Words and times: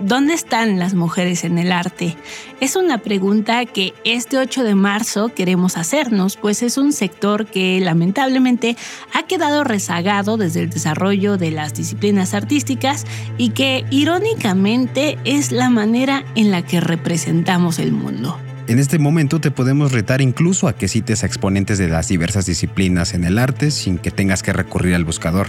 ¿Dónde 0.00 0.34
están 0.34 0.80
las 0.80 0.94
mujeres 0.94 1.44
en 1.44 1.56
el 1.56 1.70
arte? 1.70 2.16
Es 2.60 2.74
una 2.74 2.98
pregunta 2.98 3.64
que 3.64 3.94
este 4.04 4.38
8 4.38 4.64
de 4.64 4.74
marzo 4.74 5.28
queremos 5.28 5.76
hacernos, 5.76 6.36
pues 6.36 6.62
es 6.62 6.78
un 6.78 6.92
sector 6.92 7.46
que 7.46 7.78
lamentablemente 7.80 8.76
ha 9.12 9.22
quedado 9.22 9.62
rezagado 9.62 10.36
desde 10.36 10.62
el 10.62 10.70
desarrollo 10.70 11.36
de 11.36 11.52
las 11.52 11.74
disciplinas 11.74 12.34
artísticas 12.34 13.06
y 13.38 13.50
que 13.50 13.84
irónicamente 13.90 15.16
es 15.24 15.52
la 15.52 15.70
manera 15.70 16.24
en 16.34 16.50
la 16.50 16.62
que 16.62 16.80
representamos 16.80 17.78
el 17.78 17.92
mundo. 17.92 18.36
En 18.66 18.78
este 18.78 18.98
momento 18.98 19.42
te 19.42 19.50
podemos 19.50 19.92
retar 19.92 20.22
incluso 20.22 20.68
a 20.68 20.72
que 20.72 20.88
cites 20.88 21.22
a 21.22 21.26
exponentes 21.26 21.76
de 21.76 21.86
las 21.86 22.08
diversas 22.08 22.46
disciplinas 22.46 23.12
en 23.12 23.24
el 23.24 23.38
arte 23.38 23.70
sin 23.70 23.98
que 23.98 24.10
tengas 24.10 24.42
que 24.42 24.54
recurrir 24.54 24.94
al 24.94 25.04
buscador, 25.04 25.48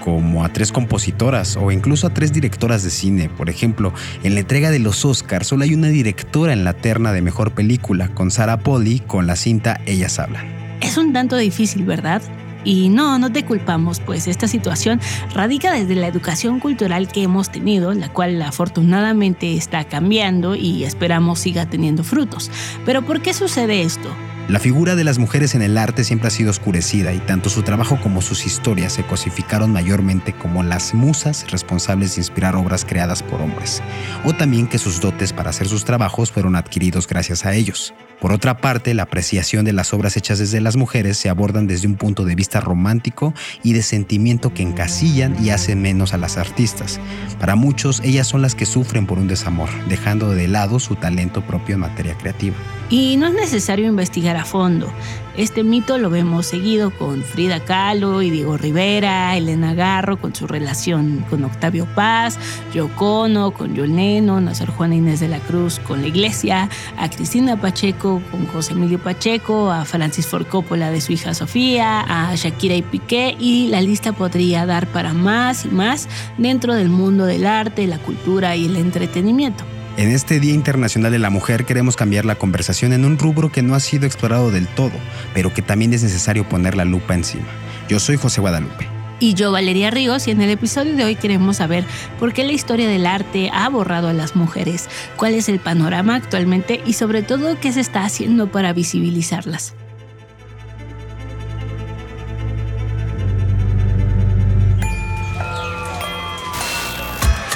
como 0.00 0.42
a 0.42 0.48
tres 0.48 0.72
compositoras 0.72 1.58
o 1.58 1.70
incluso 1.70 2.06
a 2.06 2.14
tres 2.14 2.32
directoras 2.32 2.82
de 2.82 2.88
cine. 2.88 3.28
Por 3.28 3.50
ejemplo, 3.50 3.92
en 4.22 4.32
la 4.32 4.40
entrega 4.40 4.70
de 4.70 4.78
los 4.78 5.04
Oscars 5.04 5.48
solo 5.48 5.64
hay 5.64 5.74
una 5.74 5.88
directora 5.88 6.54
en 6.54 6.64
la 6.64 6.72
terna 6.72 7.12
de 7.12 7.20
mejor 7.20 7.52
película, 7.52 8.08
con 8.14 8.30
Sarah 8.30 8.60
Polly 8.60 9.00
con 9.00 9.26
la 9.26 9.36
cinta 9.36 9.78
Ellas 9.84 10.18
Hablan. 10.18 10.46
Es 10.80 10.96
un 10.96 11.12
tanto 11.12 11.36
difícil, 11.36 11.84
¿verdad? 11.84 12.22
Y 12.66 12.88
no, 12.88 13.18
no 13.20 13.30
te 13.30 13.44
culpamos, 13.44 14.00
pues 14.00 14.26
esta 14.26 14.48
situación 14.48 15.00
radica 15.32 15.72
desde 15.72 15.94
la 15.94 16.08
educación 16.08 16.58
cultural 16.58 17.06
que 17.06 17.22
hemos 17.22 17.50
tenido, 17.50 17.94
la 17.94 18.08
cual 18.12 18.42
afortunadamente 18.42 19.56
está 19.56 19.84
cambiando 19.84 20.56
y 20.56 20.82
esperamos 20.82 21.38
siga 21.38 21.66
teniendo 21.66 22.02
frutos. 22.02 22.50
Pero 22.84 23.02
¿por 23.02 23.22
qué 23.22 23.32
sucede 23.34 23.82
esto? 23.82 24.10
La 24.48 24.60
figura 24.60 24.94
de 24.94 25.02
las 25.02 25.18
mujeres 25.18 25.56
en 25.56 25.62
el 25.62 25.76
arte 25.76 26.04
siempre 26.04 26.28
ha 26.28 26.30
sido 26.30 26.50
oscurecida 26.50 27.12
y 27.12 27.18
tanto 27.18 27.50
su 27.50 27.62
trabajo 27.62 27.98
como 28.00 28.22
sus 28.22 28.46
historias 28.46 28.92
se 28.92 29.04
cosificaron 29.04 29.72
mayormente 29.72 30.34
como 30.34 30.62
las 30.62 30.94
musas 30.94 31.50
responsables 31.50 32.14
de 32.14 32.20
inspirar 32.20 32.54
obras 32.54 32.84
creadas 32.84 33.24
por 33.24 33.40
hombres, 33.42 33.82
o 34.24 34.34
también 34.34 34.68
que 34.68 34.78
sus 34.78 35.00
dotes 35.00 35.32
para 35.32 35.50
hacer 35.50 35.66
sus 35.66 35.84
trabajos 35.84 36.30
fueron 36.30 36.54
adquiridos 36.54 37.08
gracias 37.08 37.44
a 37.44 37.54
ellos. 37.54 37.92
Por 38.26 38.34
otra 38.34 38.56
parte, 38.56 38.92
la 38.92 39.04
apreciación 39.04 39.64
de 39.64 39.72
las 39.72 39.94
obras 39.94 40.16
hechas 40.16 40.40
desde 40.40 40.60
las 40.60 40.74
mujeres 40.74 41.16
se 41.16 41.28
abordan 41.28 41.68
desde 41.68 41.86
un 41.86 41.94
punto 41.94 42.24
de 42.24 42.34
vista 42.34 42.60
romántico 42.60 43.32
y 43.62 43.72
de 43.72 43.82
sentimiento 43.82 44.52
que 44.52 44.64
encasillan 44.64 45.36
y 45.40 45.50
hacen 45.50 45.80
menos 45.80 46.12
a 46.12 46.18
las 46.18 46.36
artistas. 46.36 46.98
Para 47.38 47.54
muchos, 47.54 48.00
ellas 48.00 48.26
son 48.26 48.42
las 48.42 48.56
que 48.56 48.66
sufren 48.66 49.06
por 49.06 49.20
un 49.20 49.28
desamor, 49.28 49.68
dejando 49.88 50.30
de 50.30 50.48
lado 50.48 50.80
su 50.80 50.96
talento 50.96 51.42
propio 51.42 51.76
en 51.76 51.82
materia 51.82 52.18
creativa. 52.18 52.56
Y 52.90 53.16
no 53.16 53.28
es 53.28 53.34
necesario 53.34 53.86
investigar 53.86 54.36
a 54.36 54.44
fondo. 54.44 54.92
Este 55.36 55.64
mito 55.64 55.98
lo 55.98 56.08
vemos 56.08 56.46
seguido 56.46 56.90
con 56.90 57.22
Frida 57.22 57.60
Kahlo 57.60 58.22
y 58.22 58.30
Diego 58.30 58.56
Rivera, 58.56 59.36
Elena 59.36 59.74
Garro 59.74 60.18
con 60.18 60.34
su 60.34 60.46
relación 60.46 61.24
con 61.28 61.44
Octavio 61.44 61.86
Paz, 61.94 62.38
Yocono 62.72 63.50
con 63.50 63.76
a 63.76 64.54
Sor 64.54 64.70
Juana 64.70 64.94
Inés 64.94 65.20
de 65.20 65.28
la 65.28 65.38
Cruz 65.40 65.78
con 65.80 66.00
la 66.00 66.08
Iglesia, 66.08 66.70
a 66.96 67.10
Cristina 67.10 67.60
Pacheco 67.60 68.15
con 68.30 68.46
José 68.46 68.72
Emilio 68.72 68.98
Pacheco, 68.98 69.70
a 69.70 69.84
Francis 69.84 70.26
Ford 70.26 70.46
Coppola 70.46 70.90
de 70.90 71.00
su 71.00 71.12
hija 71.12 71.34
Sofía, 71.34 72.00
a 72.00 72.34
Shakira 72.34 72.74
y 72.74 72.82
Piqué 72.82 73.36
y 73.38 73.68
la 73.68 73.80
lista 73.80 74.12
podría 74.12 74.66
dar 74.66 74.86
para 74.86 75.12
más 75.12 75.64
y 75.64 75.68
más 75.68 76.08
dentro 76.38 76.74
del 76.74 76.88
mundo 76.88 77.26
del 77.26 77.46
arte, 77.46 77.86
la 77.86 77.98
cultura 77.98 78.56
y 78.56 78.66
el 78.66 78.76
entretenimiento. 78.76 79.64
En 79.96 80.10
este 80.10 80.40
Día 80.40 80.52
Internacional 80.52 81.10
de 81.10 81.18
la 81.18 81.30
Mujer 81.30 81.64
queremos 81.64 81.96
cambiar 81.96 82.26
la 82.26 82.34
conversación 82.34 82.92
en 82.92 83.04
un 83.04 83.18
rubro 83.18 83.50
que 83.50 83.62
no 83.62 83.74
ha 83.74 83.80
sido 83.80 84.04
explorado 84.04 84.50
del 84.50 84.68
todo, 84.68 84.92
pero 85.32 85.54
que 85.54 85.62
también 85.62 85.94
es 85.94 86.02
necesario 86.02 86.46
poner 86.46 86.76
la 86.76 86.84
lupa 86.84 87.14
encima. 87.14 87.46
Yo 87.88 87.98
soy 87.98 88.16
José 88.16 88.40
Guadalupe. 88.42 88.95
Y 89.18 89.34
yo, 89.34 89.50
Valeria 89.50 89.90
Ríos, 89.90 90.28
y 90.28 90.30
en 90.30 90.42
el 90.42 90.50
episodio 90.50 90.94
de 90.94 91.04
hoy 91.04 91.16
queremos 91.16 91.56
saber 91.56 91.84
por 92.18 92.34
qué 92.34 92.44
la 92.44 92.52
historia 92.52 92.86
del 92.86 93.06
arte 93.06 93.50
ha 93.52 93.68
borrado 93.70 94.08
a 94.08 94.12
las 94.12 94.36
mujeres, 94.36 94.88
cuál 95.16 95.34
es 95.34 95.48
el 95.48 95.58
panorama 95.58 96.14
actualmente 96.14 96.82
y 96.84 96.92
sobre 96.92 97.22
todo 97.22 97.58
qué 97.58 97.72
se 97.72 97.80
está 97.80 98.04
haciendo 98.04 98.52
para 98.52 98.74
visibilizarlas. 98.74 99.74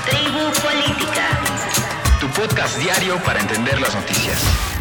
Tribu 0.08 0.50
Política. 0.62 1.40
Tu 2.20 2.26
podcast 2.28 2.78
diario 2.78 3.18
para 3.22 3.40
entender 3.40 3.78
las 3.80 3.94
noticias. 3.94 4.79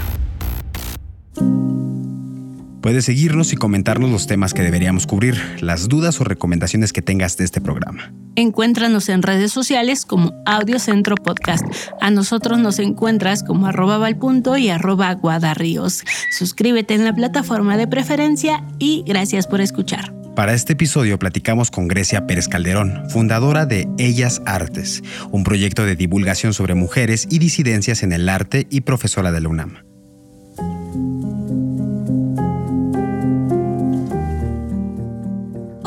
Puedes 2.82 3.06
seguirnos 3.06 3.52
y 3.52 3.58
comentarnos 3.58 4.10
los 4.10 4.26
temas 4.26 4.54
que 4.54 4.62
deberíamos 4.62 5.06
cubrir, 5.06 5.38
las 5.60 5.90
dudas 5.90 6.22
o 6.22 6.24
recomendaciones 6.24 6.94
que 6.94 7.02
tengas 7.02 7.36
de 7.36 7.44
este 7.44 7.60
programa. 7.60 8.14
Encuéntranos 8.36 9.10
en 9.10 9.22
redes 9.22 9.52
sociales 9.52 10.06
como 10.06 10.34
Audio 10.46 10.80
Centro 10.80 11.16
Podcast. 11.16 11.66
A 12.00 12.10
nosotros 12.10 12.58
nos 12.58 12.80
encuentras 12.80 13.44
como 13.44 13.68
arroba 13.68 13.98
valpunto 13.98 14.56
y 14.56 14.70
arroba 14.70 15.14
guadarríos. 15.16 16.04
Suscríbete 16.38 16.94
en 16.94 17.04
la 17.04 17.14
plataforma 17.14 17.76
de 17.76 17.88
preferencia 17.88 18.64
y 18.80 19.04
gracias 19.06 19.46
por 19.46 19.60
escuchar. 19.60 20.14
Para 20.38 20.54
este 20.54 20.72
episodio 20.72 21.20
platicamos 21.20 21.72
con 21.72 21.90
Grecia 21.90 22.26
Pérez 22.28 22.48
Calderón, 22.48 23.10
fundadora 23.10 23.66
de 23.66 23.90
Ellas 23.98 24.42
Artes, 24.46 25.04
un 25.32 25.44
proyecto 25.44 25.86
de 25.86 25.98
divulgación 25.98 26.54
sobre 26.54 26.76
mujeres 26.76 27.28
y 27.30 27.40
disidencias 27.40 28.04
en 28.04 28.14
el 28.14 28.30
arte 28.30 28.68
y 28.70 28.82
profesora 28.82 29.34
de 29.34 29.42
la 29.42 29.50
UNAM. 29.50 29.89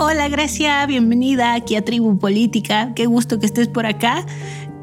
Hola 0.04 0.28
Grecia, 0.28 0.84
bienvenida 0.84 1.54
aquí 1.54 1.76
a 1.76 1.84
Tribu 1.84 2.18
Política. 2.18 2.90
Qué 2.96 3.06
gusto 3.06 3.38
que 3.38 3.46
estés 3.46 3.68
por 3.68 3.86
acá. 3.86 4.26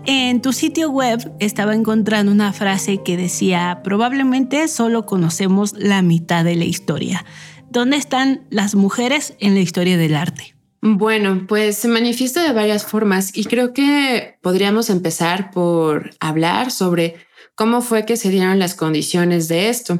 En 0.06 0.42
tu 0.42 0.54
sitio 0.54 0.92
web 0.92 1.34
estaba 1.42 1.76
encontrando 1.76 2.32
una 2.32 2.54
frase 2.54 3.04
que 3.04 3.18
decía, 3.18 3.82
probablemente 3.84 4.70
solo 4.70 5.06
conocemos 5.06 5.74
la 5.74 6.02
mitad 6.02 6.46
de 6.46 6.56
la 6.56 6.64
historia. 6.64 7.26
¿Dónde 7.70 7.98
están 7.98 8.48
las 8.50 8.76
mujeres 8.76 9.36
en 9.42 9.56
la 9.56 9.60
historia 9.60 9.98
del 9.98 10.16
arte? 10.16 10.56
Bueno, 10.82 11.48
pues 11.50 11.76
se 11.76 11.90
manifiesta 11.90 12.42
de 12.42 12.54
varias 12.54 12.86
formas 12.86 13.36
y 13.38 13.44
creo 13.44 13.74
que 13.74 14.40
podríamos 14.42 14.90
empezar 14.90 15.52
por 15.52 16.12
hablar 16.22 16.72
sobre 16.72 17.16
cómo 17.56 17.82
fue 17.82 18.06
que 18.06 18.16
se 18.16 18.30
dieron 18.30 18.58
las 18.58 18.74
condiciones 18.74 19.50
de 19.50 19.68
esto. 19.68 20.00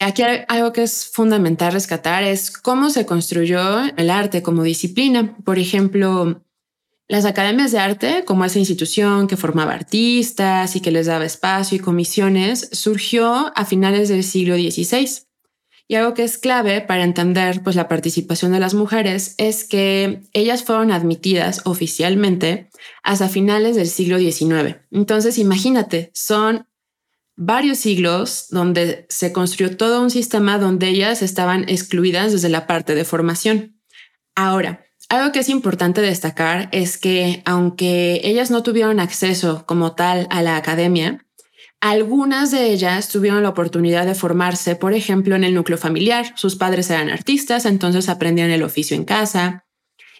Aquí 0.00 0.22
algo 0.22 0.72
que 0.72 0.84
es 0.84 1.06
fundamental 1.06 1.72
rescatar 1.72 2.22
es 2.22 2.52
cómo 2.52 2.88
se 2.90 3.04
construyó 3.04 3.80
el 3.96 4.10
arte 4.10 4.42
como 4.42 4.62
disciplina. 4.62 5.36
Por 5.44 5.58
ejemplo, 5.58 6.44
las 7.08 7.24
academias 7.24 7.72
de 7.72 7.78
arte, 7.78 8.24
como 8.24 8.44
esa 8.44 8.60
institución 8.60 9.26
que 9.26 9.36
formaba 9.36 9.72
artistas 9.72 10.76
y 10.76 10.80
que 10.80 10.92
les 10.92 11.06
daba 11.06 11.24
espacio 11.24 11.76
y 11.76 11.80
comisiones, 11.80 12.68
surgió 12.72 13.50
a 13.56 13.64
finales 13.64 14.08
del 14.08 14.22
siglo 14.22 14.54
XVI. 14.54 15.22
Y 15.88 15.94
algo 15.94 16.12
que 16.12 16.22
es 16.22 16.36
clave 16.36 16.82
para 16.82 17.02
entender 17.02 17.62
pues, 17.62 17.74
la 17.74 17.88
participación 17.88 18.52
de 18.52 18.60
las 18.60 18.74
mujeres 18.74 19.34
es 19.38 19.64
que 19.64 20.20
ellas 20.34 20.62
fueron 20.62 20.92
admitidas 20.92 21.62
oficialmente 21.64 22.68
hasta 23.02 23.30
finales 23.30 23.74
del 23.74 23.88
siglo 23.88 24.18
XIX. 24.18 24.76
Entonces, 24.92 25.38
imagínate, 25.38 26.10
son 26.12 26.68
varios 27.38 27.78
siglos 27.78 28.48
donde 28.50 29.06
se 29.08 29.32
construyó 29.32 29.76
todo 29.76 30.02
un 30.02 30.10
sistema 30.10 30.58
donde 30.58 30.88
ellas 30.88 31.22
estaban 31.22 31.68
excluidas 31.68 32.32
desde 32.32 32.48
la 32.48 32.66
parte 32.66 32.96
de 32.96 33.04
formación. 33.04 33.80
Ahora, 34.34 34.84
algo 35.08 35.30
que 35.30 35.38
es 35.38 35.48
importante 35.48 36.00
destacar 36.00 36.68
es 36.72 36.98
que 36.98 37.42
aunque 37.46 38.20
ellas 38.24 38.50
no 38.50 38.64
tuvieron 38.64 38.98
acceso 38.98 39.64
como 39.66 39.94
tal 39.94 40.26
a 40.30 40.42
la 40.42 40.56
academia, 40.56 41.24
algunas 41.80 42.50
de 42.50 42.72
ellas 42.72 43.08
tuvieron 43.08 43.44
la 43.44 43.50
oportunidad 43.50 44.04
de 44.04 44.16
formarse, 44.16 44.74
por 44.74 44.92
ejemplo, 44.92 45.36
en 45.36 45.44
el 45.44 45.54
núcleo 45.54 45.78
familiar. 45.78 46.32
Sus 46.34 46.56
padres 46.56 46.90
eran 46.90 47.08
artistas, 47.08 47.66
entonces 47.66 48.08
aprendían 48.08 48.50
el 48.50 48.64
oficio 48.64 48.96
en 48.96 49.04
casa. 49.04 49.64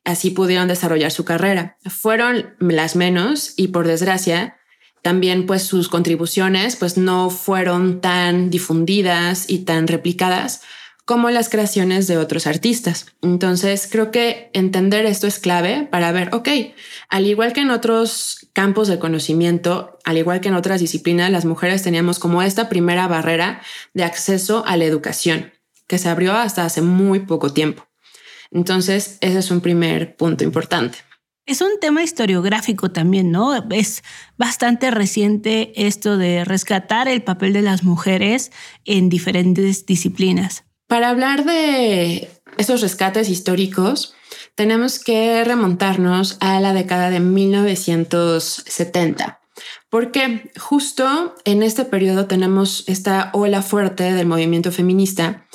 Así 0.05 0.31
pudieron 0.31 0.69
desarrollar 0.69 1.11
su 1.11 1.25
carrera. 1.25 1.79
Fueron 1.85 2.55
las 2.61 2.95
menos 2.95 3.55
y 3.57 3.69
por 3.69 3.89
desgracia, 3.89 4.58
también 5.03 5.47
pues 5.47 5.63
sus 5.63 5.89
contribuciones 5.89 6.77
pues 6.77 6.97
no 6.97 7.31
fueron 7.31 8.01
tan 8.01 8.51
difundidas 8.51 9.49
y 9.49 9.61
tan 9.61 9.87
replicadas 9.87 10.63
como 11.09 11.31
las 11.31 11.49
creaciones 11.49 12.07
de 12.07 12.19
otros 12.19 12.47
artistas. 12.47 13.07
Entonces, 13.23 13.89
creo 13.91 14.11
que 14.11 14.51
entender 14.53 15.07
esto 15.07 15.27
es 15.27 15.39
clave 15.39 15.89
para 15.91 16.13
ver, 16.13 16.29
ok, 16.35 16.51
al 17.09 17.27
igual 17.27 17.55
que 17.55 17.63
en 17.63 17.71
otros 17.71 18.47
campos 18.53 18.89
de 18.89 18.99
conocimiento, 18.99 19.99
al 20.05 20.19
igual 20.19 20.43
que 20.43 20.49
en 20.49 20.55
otras 20.55 20.81
disciplinas, 20.81 21.31
las 21.31 21.47
mujeres 21.47 21.83
teníamos 21.83 22.19
como 22.19 22.43
esta 22.43 22.69
primera 22.69 23.09
barrera 23.09 23.63
de 23.95 24.05
acceso 24.05 24.65
a 24.67 24.77
la 24.77 24.85
educación, 24.85 25.51
que 25.87 25.97
se 25.97 26.11
abrió 26.11 26.35
hasta 26.35 26.67
hace 26.67 26.83
muy 26.83 27.21
poco 27.21 27.55
tiempo. 27.55 27.89
Entonces, 28.51 29.17
ese 29.23 29.39
es 29.39 29.51
un 29.51 29.63
primer 29.63 30.15
punto 30.15 30.45
importante. 30.45 31.08
Es 31.49 31.61
un 31.63 31.81
tema 31.81 32.03
historiográfico 32.03 32.91
también, 32.91 33.31
¿no? 33.31 33.55
Es 33.71 34.03
bastante 34.37 34.91
reciente 34.91 35.73
esto 35.87 36.19
de 36.19 36.45
rescatar 36.45 37.09
el 37.09 37.23
papel 37.23 37.55
de 37.55 37.63
las 37.63 37.85
mujeres 37.85 38.53
en 38.85 39.09
diferentes 39.09 39.87
disciplinas. 39.87 40.65
Para 40.89 41.09
hablar 41.09 41.47
de 41.47 42.29
esos 42.59 42.83
rescates 42.83 43.31
históricos, 43.31 44.15
tenemos 44.57 44.99
que 44.99 45.43
remontarnos 45.43 46.37
a 46.41 46.61
la 46.61 46.75
década 46.75 47.09
de 47.09 47.21
1970, 47.21 49.41
porque 49.89 50.51
justo 50.59 51.35
en 51.47 51.63
este 51.63 51.87
periodo 51.87 52.27
tenemos 52.27 52.85
esta 52.89 53.31
ola 53.33 53.63
fuerte 53.63 54.13
del 54.13 54.27
movimiento 54.27 54.71
feminista 54.71 55.47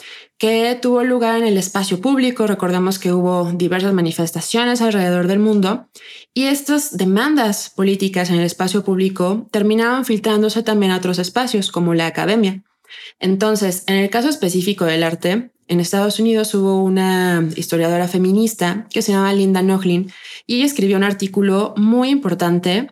que 0.43 0.77
tuvo 0.81 1.05
lugar 1.05 1.39
en 1.39 1.47
el 1.47 1.57
espacio 1.57 2.01
público. 2.01 2.47
Recordemos 2.47 2.99
que 2.99 3.13
hubo 3.13 3.49
diversas 3.53 3.93
manifestaciones 3.93 4.81
alrededor 4.81 5.27
del 5.27 5.39
mundo 5.39 5.87
y 6.33 6.47
estas 6.47 6.97
demandas 6.97 7.69
políticas 7.69 8.29
en 8.29 8.35
el 8.35 8.43
espacio 8.43 8.83
público 8.83 9.47
terminaban 9.51 10.03
filtrándose 10.03 10.61
también 10.61 10.91
a 10.91 10.97
otros 10.97 11.17
espacios 11.17 11.71
como 11.71 11.93
la 11.93 12.07
academia. 12.07 12.61
Entonces, 13.21 13.85
en 13.87 13.95
el 13.95 14.09
caso 14.09 14.27
específico 14.27 14.83
del 14.83 15.03
arte, 15.03 15.51
en 15.69 15.79
Estados 15.79 16.19
Unidos 16.19 16.53
hubo 16.55 16.83
una 16.83 17.47
historiadora 17.55 18.09
feminista 18.09 18.85
que 18.89 19.01
se 19.01 19.13
llama 19.13 19.31
Linda 19.31 19.61
Nochlin 19.61 20.11
y 20.45 20.57
ella 20.57 20.65
escribió 20.65 20.97
un 20.97 21.05
artículo 21.05 21.73
muy 21.77 22.09
importante 22.09 22.89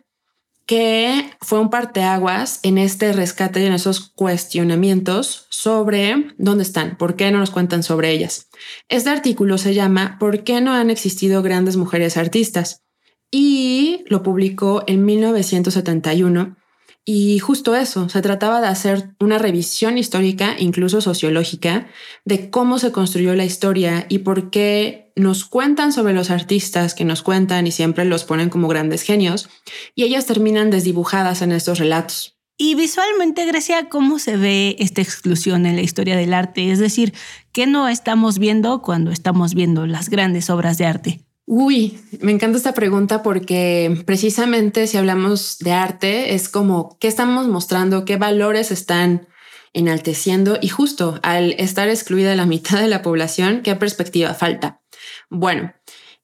que 0.72 1.30
fue 1.42 1.60
un 1.60 1.68
parteaguas 1.68 2.58
en 2.62 2.78
este 2.78 3.12
rescate 3.12 3.60
y 3.60 3.66
en 3.66 3.74
esos 3.74 4.08
cuestionamientos 4.08 5.46
sobre 5.50 6.32
dónde 6.38 6.62
están, 6.62 6.96
por 6.96 7.14
qué 7.14 7.30
no 7.30 7.40
nos 7.40 7.50
cuentan 7.50 7.82
sobre 7.82 8.10
ellas. 8.10 8.48
Este 8.88 9.10
artículo 9.10 9.58
se 9.58 9.74
llama 9.74 10.16
¿Por 10.18 10.44
qué 10.44 10.62
no 10.62 10.72
han 10.72 10.88
existido 10.88 11.42
grandes 11.42 11.76
mujeres 11.76 12.16
artistas? 12.16 12.82
y 13.34 14.04
lo 14.08 14.22
publicó 14.22 14.84
en 14.86 15.04
1971 15.04 16.56
y 17.04 17.40
justo 17.40 17.74
eso, 17.74 18.08
se 18.08 18.22
trataba 18.22 18.60
de 18.60 18.68
hacer 18.68 19.14
una 19.18 19.38
revisión 19.38 19.98
histórica, 19.98 20.54
incluso 20.58 21.00
sociológica, 21.00 21.88
de 22.24 22.48
cómo 22.50 22.78
se 22.78 22.92
construyó 22.92 23.34
la 23.34 23.44
historia 23.44 24.06
y 24.08 24.18
por 24.18 24.50
qué 24.50 25.12
nos 25.16 25.44
cuentan 25.44 25.92
sobre 25.92 26.14
los 26.14 26.30
artistas 26.30 26.94
que 26.94 27.04
nos 27.04 27.22
cuentan 27.22 27.66
y 27.66 27.72
siempre 27.72 28.04
los 28.04 28.24
ponen 28.24 28.50
como 28.50 28.68
grandes 28.68 29.02
genios, 29.02 29.48
y 29.94 30.04
ellas 30.04 30.26
terminan 30.26 30.70
desdibujadas 30.70 31.42
en 31.42 31.52
estos 31.52 31.78
relatos. 31.78 32.38
Y 32.56 32.76
visualmente, 32.76 33.46
Grecia, 33.46 33.88
¿cómo 33.88 34.20
se 34.20 34.36
ve 34.36 34.76
esta 34.78 35.00
exclusión 35.00 35.66
en 35.66 35.74
la 35.74 35.82
historia 35.82 36.16
del 36.16 36.32
arte? 36.32 36.70
Es 36.70 36.78
decir, 36.78 37.12
¿qué 37.50 37.66
no 37.66 37.88
estamos 37.88 38.38
viendo 38.38 38.82
cuando 38.82 39.10
estamos 39.10 39.54
viendo 39.54 39.86
las 39.86 40.08
grandes 40.08 40.50
obras 40.50 40.78
de 40.78 40.86
arte? 40.86 41.20
Uy, 41.54 42.00
me 42.22 42.32
encanta 42.32 42.56
esta 42.56 42.72
pregunta 42.72 43.22
porque 43.22 44.02
precisamente 44.06 44.86
si 44.86 44.96
hablamos 44.96 45.58
de 45.58 45.72
arte 45.72 46.32
es 46.32 46.48
como 46.48 46.96
qué 46.98 47.08
estamos 47.08 47.46
mostrando, 47.46 48.06
qué 48.06 48.16
valores 48.16 48.70
están 48.70 49.28
enalteciendo 49.74 50.56
y 50.62 50.68
justo 50.68 51.20
al 51.22 51.52
estar 51.58 51.90
excluida 51.90 52.34
la 52.34 52.46
mitad 52.46 52.80
de 52.80 52.88
la 52.88 53.02
población, 53.02 53.60
¿qué 53.62 53.76
perspectiva 53.76 54.32
falta? 54.32 54.80
Bueno, 55.28 55.74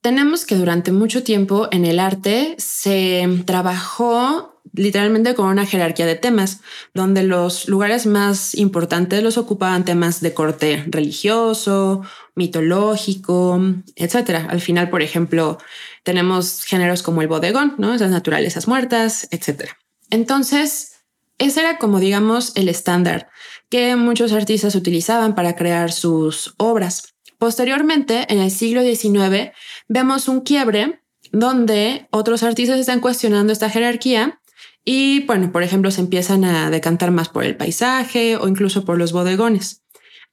tenemos 0.01 0.47
que 0.47 0.55
durante 0.55 0.93
mucho 0.93 1.23
tiempo 1.23 1.69
en 1.73 1.85
el 1.85 2.01
arte 2.01 2.55
se 2.57 3.29
trabajó 3.45 4.58
literalmente 4.73 5.35
con 5.35 5.47
una 5.47 5.67
jerarquía 5.67 6.07
de 6.07 6.15
temas, 6.15 6.61
donde 6.95 7.23
los 7.23 7.69
lugares 7.69 8.07
más 8.07 8.55
importantes 8.55 9.23
los 9.23 9.39
ocupaban 9.39 9.85
temas 9.85 10.21
de 10.21 10.35
corte 10.35 10.85
religioso, 10.89 12.03
mitológico, 12.35 13.61
etcétera. 13.97 14.47
Al 14.51 14.61
final, 14.61 14.91
por 14.91 15.03
ejemplo, 15.03 15.59
tenemos 16.03 16.65
géneros 16.65 17.03
como 17.03 17.23
el 17.23 17.29
bodegón, 17.29 17.75
¿no? 17.79 17.95
Esas 17.95 18.11
naturalezas 18.11 18.69
muertas, 18.69 19.29
etcétera. 19.31 19.77
Entonces, 20.11 20.99
ese 21.39 21.61
era 21.61 21.79
como 21.79 22.01
digamos 22.01 22.53
el 22.57 22.69
estándar 22.69 23.29
que 23.69 23.97
muchos 23.97 24.33
artistas 24.33 24.75
utilizaban 24.75 25.35
para 25.35 25.55
crear 25.55 25.93
sus 25.93 26.55
obras. 26.57 27.15
Posteriormente, 27.39 28.27
en 28.29 28.41
el 28.41 28.51
siglo 28.51 28.83
XIX, 28.83 29.53
vemos 29.87 30.27
un 30.29 30.41
quiebre 30.41 31.01
donde 31.31 32.09
otros 32.11 32.43
artistas 32.43 32.81
están 32.81 33.01
cuestionando 33.01 33.53
esta 33.53 33.71
jerarquía 33.71 34.41
y 34.91 35.21
bueno, 35.27 35.53
por 35.53 35.63
ejemplo, 35.63 35.91
se 35.91 36.01
empiezan 36.01 36.47
a 36.47 36.71
decantar 36.71 37.11
más 37.11 37.29
por 37.29 37.45
el 37.45 37.59
paisaje 37.59 38.39
o 38.39 38.49
incluso 38.49 38.87
por 38.87 38.97
los 38.97 39.13
bodegones. 39.13 39.83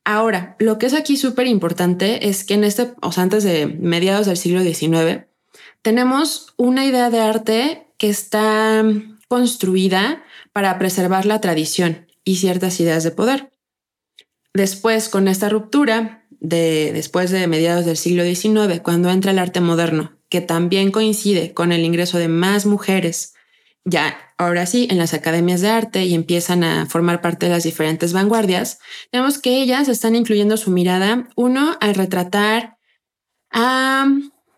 Ahora, 0.05 0.55
lo 0.59 0.77
que 0.77 0.85
es 0.85 0.93
aquí 0.93 1.17
súper 1.17 1.47
importante 1.47 2.29
es 2.29 2.45
que 2.45 2.53
en 2.53 2.63
este, 2.63 2.93
o 3.01 3.11
sea, 3.11 3.23
antes 3.23 3.43
de 3.43 3.65
mediados 3.67 4.27
del 4.27 4.37
siglo 4.37 4.61
XIX, 4.61 5.25
tenemos 5.81 6.53
una 6.55 6.85
idea 6.85 7.09
de 7.09 7.19
arte 7.19 7.87
que 7.97 8.09
está 8.09 8.85
construida 9.27 10.23
para 10.53 10.79
preservar 10.79 11.25
la 11.25 11.41
tradición 11.41 12.07
y 12.23 12.37
ciertas 12.37 12.79
ideas 12.79 13.03
de 13.03 13.11
poder. 13.11 13.51
Después, 14.53 15.09
con 15.09 15.27
esta 15.27 15.49
ruptura 15.49 16.29
de 16.29 16.93
después 16.93 17.29
de 17.29 17.45
mediados 17.47 17.85
del 17.85 17.97
siglo 17.97 18.23
XIX, 18.23 18.79
cuando 18.81 19.09
entra 19.09 19.31
el 19.31 19.39
arte 19.39 19.59
moderno, 19.59 20.17
que 20.29 20.39
también 20.39 20.91
coincide 20.91 21.53
con 21.53 21.73
el 21.73 21.83
ingreso 21.83 22.19
de 22.19 22.29
más 22.29 22.65
mujeres 22.65 23.34
ya 23.85 24.17
ahora 24.37 24.65
sí 24.65 24.87
en 24.89 24.97
las 24.97 25.13
academias 25.13 25.61
de 25.61 25.69
arte 25.69 26.03
y 26.03 26.13
empiezan 26.13 26.63
a 26.63 26.87
formar 26.87 27.21
parte 27.21 27.45
de 27.45 27.51
las 27.51 27.63
diferentes 27.63 28.11
vanguardias, 28.11 28.79
vemos 29.11 29.39
que 29.39 29.61
ellas 29.61 29.87
están 29.87 30.15
incluyendo 30.15 30.57
su 30.57 30.71
mirada, 30.71 31.29
uno, 31.35 31.77
al 31.79 31.95
retratar 31.95 32.77
a 33.51 34.07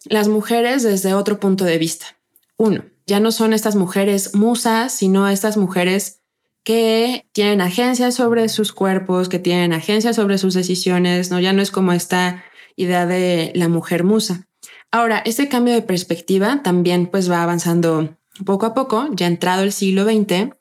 las 0.06 0.28
mujeres 0.30 0.84
desde 0.84 1.14
otro 1.14 1.40
punto 1.40 1.66
de 1.66 1.78
vista. 1.78 2.18
Uno, 2.58 2.86
ya 3.06 3.20
no 3.20 3.32
son 3.32 3.54
estas 3.54 3.76
mujeres 3.76 4.34
musas, 4.34 4.94
sino 4.94 5.28
estas 5.28 5.58
mujeres 5.58 6.22
que 6.64 7.28
tienen 7.34 7.62
agencia 7.62 8.12
sobre 8.12 8.50
sus 8.50 8.74
cuerpos, 8.74 9.30
que 9.30 9.40
tienen 9.40 9.74
agencia 9.74 10.14
sobre 10.14 10.38
sus 10.38 10.54
decisiones, 10.54 11.32
no 11.32 11.40
ya 11.40 11.54
no 11.54 11.62
es 11.62 11.72
como 11.72 11.94
esta 11.94 12.44
idea 12.76 13.06
de 13.06 13.52
la 13.56 13.70
mujer 13.70 14.04
musa. 14.04 14.48
Ahora, 14.92 15.22
este 15.26 15.50
cambio 15.50 15.74
de 15.74 15.82
perspectiva 15.82 16.62
también 16.64 17.08
pues 17.08 17.30
va 17.30 17.44
avanzando 17.44 18.18
poco 18.46 18.65
a 18.65 18.74
poco, 18.74 19.10
ya 19.13 19.27
entrado 19.27 19.63
el 19.63 19.72
siglo 19.72 20.03
XX, 20.03 20.56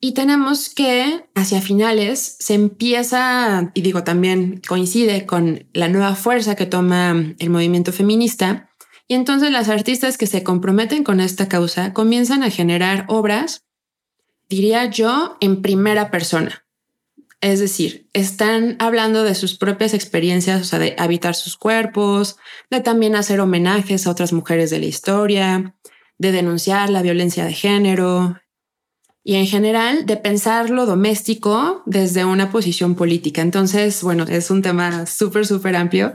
y 0.00 0.12
tenemos 0.12 0.68
que 0.68 1.24
hacia 1.34 1.62
finales 1.62 2.36
se 2.38 2.54
empieza, 2.54 3.70
y 3.74 3.80
digo 3.80 4.04
también 4.04 4.60
coincide 4.66 5.24
con 5.24 5.66
la 5.72 5.88
nueva 5.88 6.14
fuerza 6.14 6.56
que 6.56 6.66
toma 6.66 7.34
el 7.38 7.50
movimiento 7.50 7.92
feminista, 7.92 8.68
y 9.06 9.14
entonces 9.14 9.50
las 9.50 9.68
artistas 9.68 10.18
que 10.18 10.26
se 10.26 10.42
comprometen 10.42 11.04
con 11.04 11.20
esta 11.20 11.48
causa 11.48 11.92
comienzan 11.92 12.42
a 12.42 12.50
generar 12.50 13.04
obras, 13.08 13.64
diría 14.48 14.86
yo, 14.86 15.36
en 15.40 15.62
primera 15.62 16.10
persona. 16.10 16.64
Es 17.40 17.60
decir, 17.60 18.08
están 18.14 18.76
hablando 18.78 19.22
de 19.22 19.34
sus 19.34 19.58
propias 19.58 19.92
experiencias, 19.92 20.62
o 20.62 20.64
sea, 20.64 20.78
de 20.78 20.96
habitar 20.98 21.34
sus 21.34 21.58
cuerpos, 21.58 22.36
de 22.70 22.80
también 22.80 23.16
hacer 23.16 23.40
homenajes 23.40 24.06
a 24.06 24.10
otras 24.10 24.32
mujeres 24.32 24.70
de 24.70 24.78
la 24.78 24.86
historia, 24.86 25.74
de 26.18 26.32
denunciar 26.32 26.90
la 26.90 27.02
violencia 27.02 27.44
de 27.44 27.52
género 27.52 28.36
y 29.22 29.36
en 29.36 29.46
general 29.46 30.04
de 30.04 30.18
pensar 30.18 30.68
lo 30.68 30.84
doméstico 30.84 31.82
desde 31.86 32.26
una 32.26 32.50
posición 32.50 32.94
política. 32.94 33.40
Entonces, 33.40 34.02
bueno, 34.02 34.24
es 34.24 34.50
un 34.50 34.60
tema 34.60 35.06
súper, 35.06 35.46
súper 35.46 35.76
amplio 35.76 36.12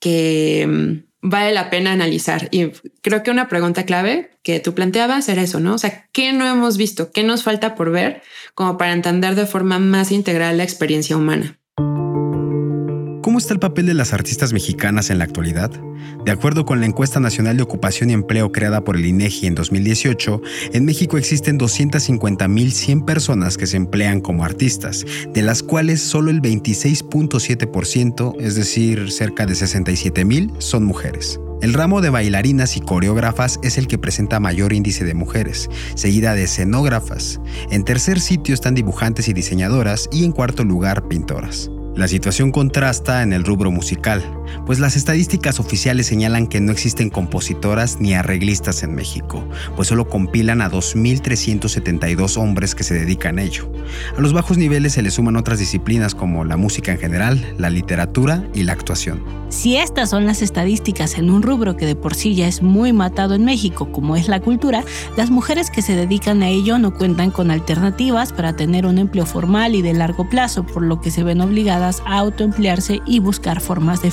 que 0.00 0.66
mm, 0.68 1.28
vale 1.28 1.52
la 1.52 1.70
pena 1.70 1.92
analizar. 1.92 2.48
Y 2.50 2.72
creo 3.02 3.22
que 3.22 3.30
una 3.30 3.48
pregunta 3.48 3.84
clave 3.84 4.32
que 4.42 4.58
tú 4.58 4.74
planteabas 4.74 5.28
era 5.28 5.42
eso, 5.42 5.60
¿no? 5.60 5.74
O 5.74 5.78
sea, 5.78 6.08
¿qué 6.12 6.32
no 6.32 6.44
hemos 6.46 6.76
visto? 6.76 7.12
¿Qué 7.12 7.22
nos 7.22 7.44
falta 7.44 7.76
por 7.76 7.92
ver 7.92 8.22
como 8.54 8.76
para 8.76 8.92
entender 8.92 9.36
de 9.36 9.46
forma 9.46 9.78
más 9.78 10.10
integral 10.10 10.56
la 10.56 10.64
experiencia 10.64 11.16
humana? 11.16 11.59
¿Cómo 13.22 13.36
está 13.36 13.52
el 13.52 13.60
papel 13.60 13.84
de 13.84 13.92
las 13.92 14.14
artistas 14.14 14.54
mexicanas 14.54 15.10
en 15.10 15.18
la 15.18 15.24
actualidad? 15.24 15.70
De 16.24 16.32
acuerdo 16.32 16.64
con 16.64 16.80
la 16.80 16.86
encuesta 16.86 17.20
nacional 17.20 17.58
de 17.58 17.62
ocupación 17.62 18.08
y 18.08 18.14
empleo 18.14 18.50
creada 18.50 18.82
por 18.82 18.96
el 18.96 19.04
INEGI 19.04 19.46
en 19.46 19.54
2018, 19.54 20.40
en 20.72 20.86
México 20.86 21.18
existen 21.18 21.58
250.100 21.58 23.04
personas 23.04 23.58
que 23.58 23.66
se 23.66 23.76
emplean 23.76 24.22
como 24.22 24.42
artistas, 24.42 25.04
de 25.34 25.42
las 25.42 25.62
cuales 25.62 26.00
solo 26.00 26.30
el 26.30 26.40
26.7%, 26.40 28.36
es 28.40 28.54
decir, 28.54 29.12
cerca 29.12 29.44
de 29.44 29.52
67.000, 29.52 30.58
son 30.58 30.84
mujeres. 30.84 31.38
El 31.60 31.74
ramo 31.74 32.00
de 32.00 32.08
bailarinas 32.08 32.78
y 32.78 32.80
coreógrafas 32.80 33.60
es 33.62 33.76
el 33.76 33.86
que 33.86 33.98
presenta 33.98 34.40
mayor 34.40 34.72
índice 34.72 35.04
de 35.04 35.12
mujeres, 35.12 35.68
seguida 35.94 36.34
de 36.34 36.44
escenógrafas. 36.44 37.38
En 37.70 37.84
tercer 37.84 38.18
sitio 38.18 38.54
están 38.54 38.74
dibujantes 38.74 39.28
y 39.28 39.34
diseñadoras 39.34 40.08
y 40.10 40.24
en 40.24 40.32
cuarto 40.32 40.64
lugar 40.64 41.06
pintoras. 41.06 41.70
La 42.00 42.08
situación 42.08 42.50
contrasta 42.50 43.22
en 43.22 43.34
el 43.34 43.44
rubro 43.44 43.70
musical, 43.70 44.22
pues 44.66 44.78
las 44.78 44.96
estadísticas 44.96 45.60
oficiales 45.60 46.06
señalan 46.06 46.46
que 46.46 46.60
no 46.60 46.72
existen 46.72 47.10
compositoras 47.10 48.00
ni 48.00 48.14
arreglistas 48.14 48.82
en 48.82 48.94
México, 48.94 49.44
pues 49.76 49.88
solo 49.88 50.08
compilan 50.08 50.62
a 50.62 50.70
2.372 50.70 52.36
hombres 52.36 52.74
que 52.74 52.84
se 52.84 52.94
dedican 52.94 53.38
a 53.38 53.42
ello. 53.42 53.70
A 54.16 54.20
los 54.20 54.32
bajos 54.32 54.58
niveles 54.58 54.92
se 54.94 55.02
le 55.02 55.10
suman 55.10 55.36
otras 55.36 55.58
disciplinas 55.58 56.14
como 56.14 56.44
la 56.44 56.56
música 56.56 56.92
en 56.92 56.98
general, 56.98 57.54
la 57.58 57.70
literatura 57.70 58.44
y 58.54 58.62
la 58.62 58.72
actuación. 58.72 59.22
Si 59.50 59.76
estas 59.76 60.10
son 60.10 60.26
las 60.26 60.42
estadísticas 60.42 61.18
en 61.18 61.28
un 61.28 61.42
rubro 61.42 61.76
que 61.76 61.84
de 61.84 61.96
por 61.96 62.14
sí 62.14 62.36
ya 62.36 62.46
es 62.46 62.62
muy 62.62 62.92
matado 62.92 63.34
en 63.34 63.44
México, 63.44 63.90
como 63.90 64.14
es 64.14 64.28
la 64.28 64.40
cultura, 64.40 64.84
las 65.16 65.30
mujeres 65.30 65.70
que 65.70 65.82
se 65.82 65.96
dedican 65.96 66.42
a 66.42 66.48
ello 66.48 66.78
no 66.78 66.94
cuentan 66.94 67.32
con 67.32 67.50
alternativas 67.50 68.32
para 68.32 68.54
tener 68.54 68.86
un 68.86 68.98
empleo 68.98 69.26
formal 69.26 69.74
y 69.74 69.82
de 69.82 69.92
largo 69.92 70.28
plazo, 70.28 70.64
por 70.64 70.82
lo 70.82 71.00
que 71.00 71.10
se 71.10 71.24
ven 71.24 71.40
obligadas 71.40 72.00
a 72.06 72.18
autoemplearse 72.18 73.00
y 73.06 73.18
buscar 73.18 73.60
formas 73.60 74.02
de 74.02 74.12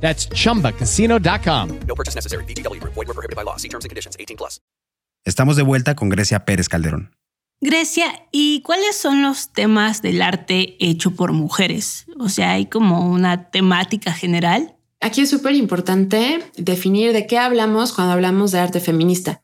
That's 0.00 0.28
chumbacasino.com. 0.28 1.80
No 1.88 1.94
purchase 1.96 2.14
necessary. 2.14 2.44
VGW 2.44 2.80
Group. 2.80 2.94
Void 2.94 3.08
were 3.08 3.14
prohibited 3.14 3.34
by 3.36 3.44
law. 3.44 3.56
See 3.56 3.68
terms 3.68 3.84
and 3.84 3.90
conditions. 3.90 4.16
18 4.18 4.36
plus. 4.36 4.60
Estamos 5.26 5.56
de 5.56 5.64
vuelta 5.64 5.96
con 5.96 6.08
Grecia 6.08 6.44
Pérez 6.44 6.68
Calderón. 6.68 7.10
Grecia, 7.60 8.28
¿y 8.30 8.62
cuáles 8.62 8.96
son 8.96 9.22
los 9.22 9.52
temas 9.52 10.02
del 10.02 10.20
arte 10.20 10.76
hecho 10.78 11.12
por 11.12 11.32
mujeres? 11.32 12.04
O 12.20 12.28
sea, 12.28 12.52
¿hay 12.52 12.66
como 12.66 13.10
una 13.10 13.50
temática 13.50 14.12
general? 14.12 14.76
Aquí 15.00 15.22
es 15.22 15.30
súper 15.30 15.54
importante 15.54 16.40
definir 16.56 17.12
de 17.12 17.26
qué 17.26 17.38
hablamos 17.38 17.92
cuando 17.92 18.12
hablamos 18.12 18.52
de 18.52 18.60
arte 18.60 18.78
feminista. 18.78 19.42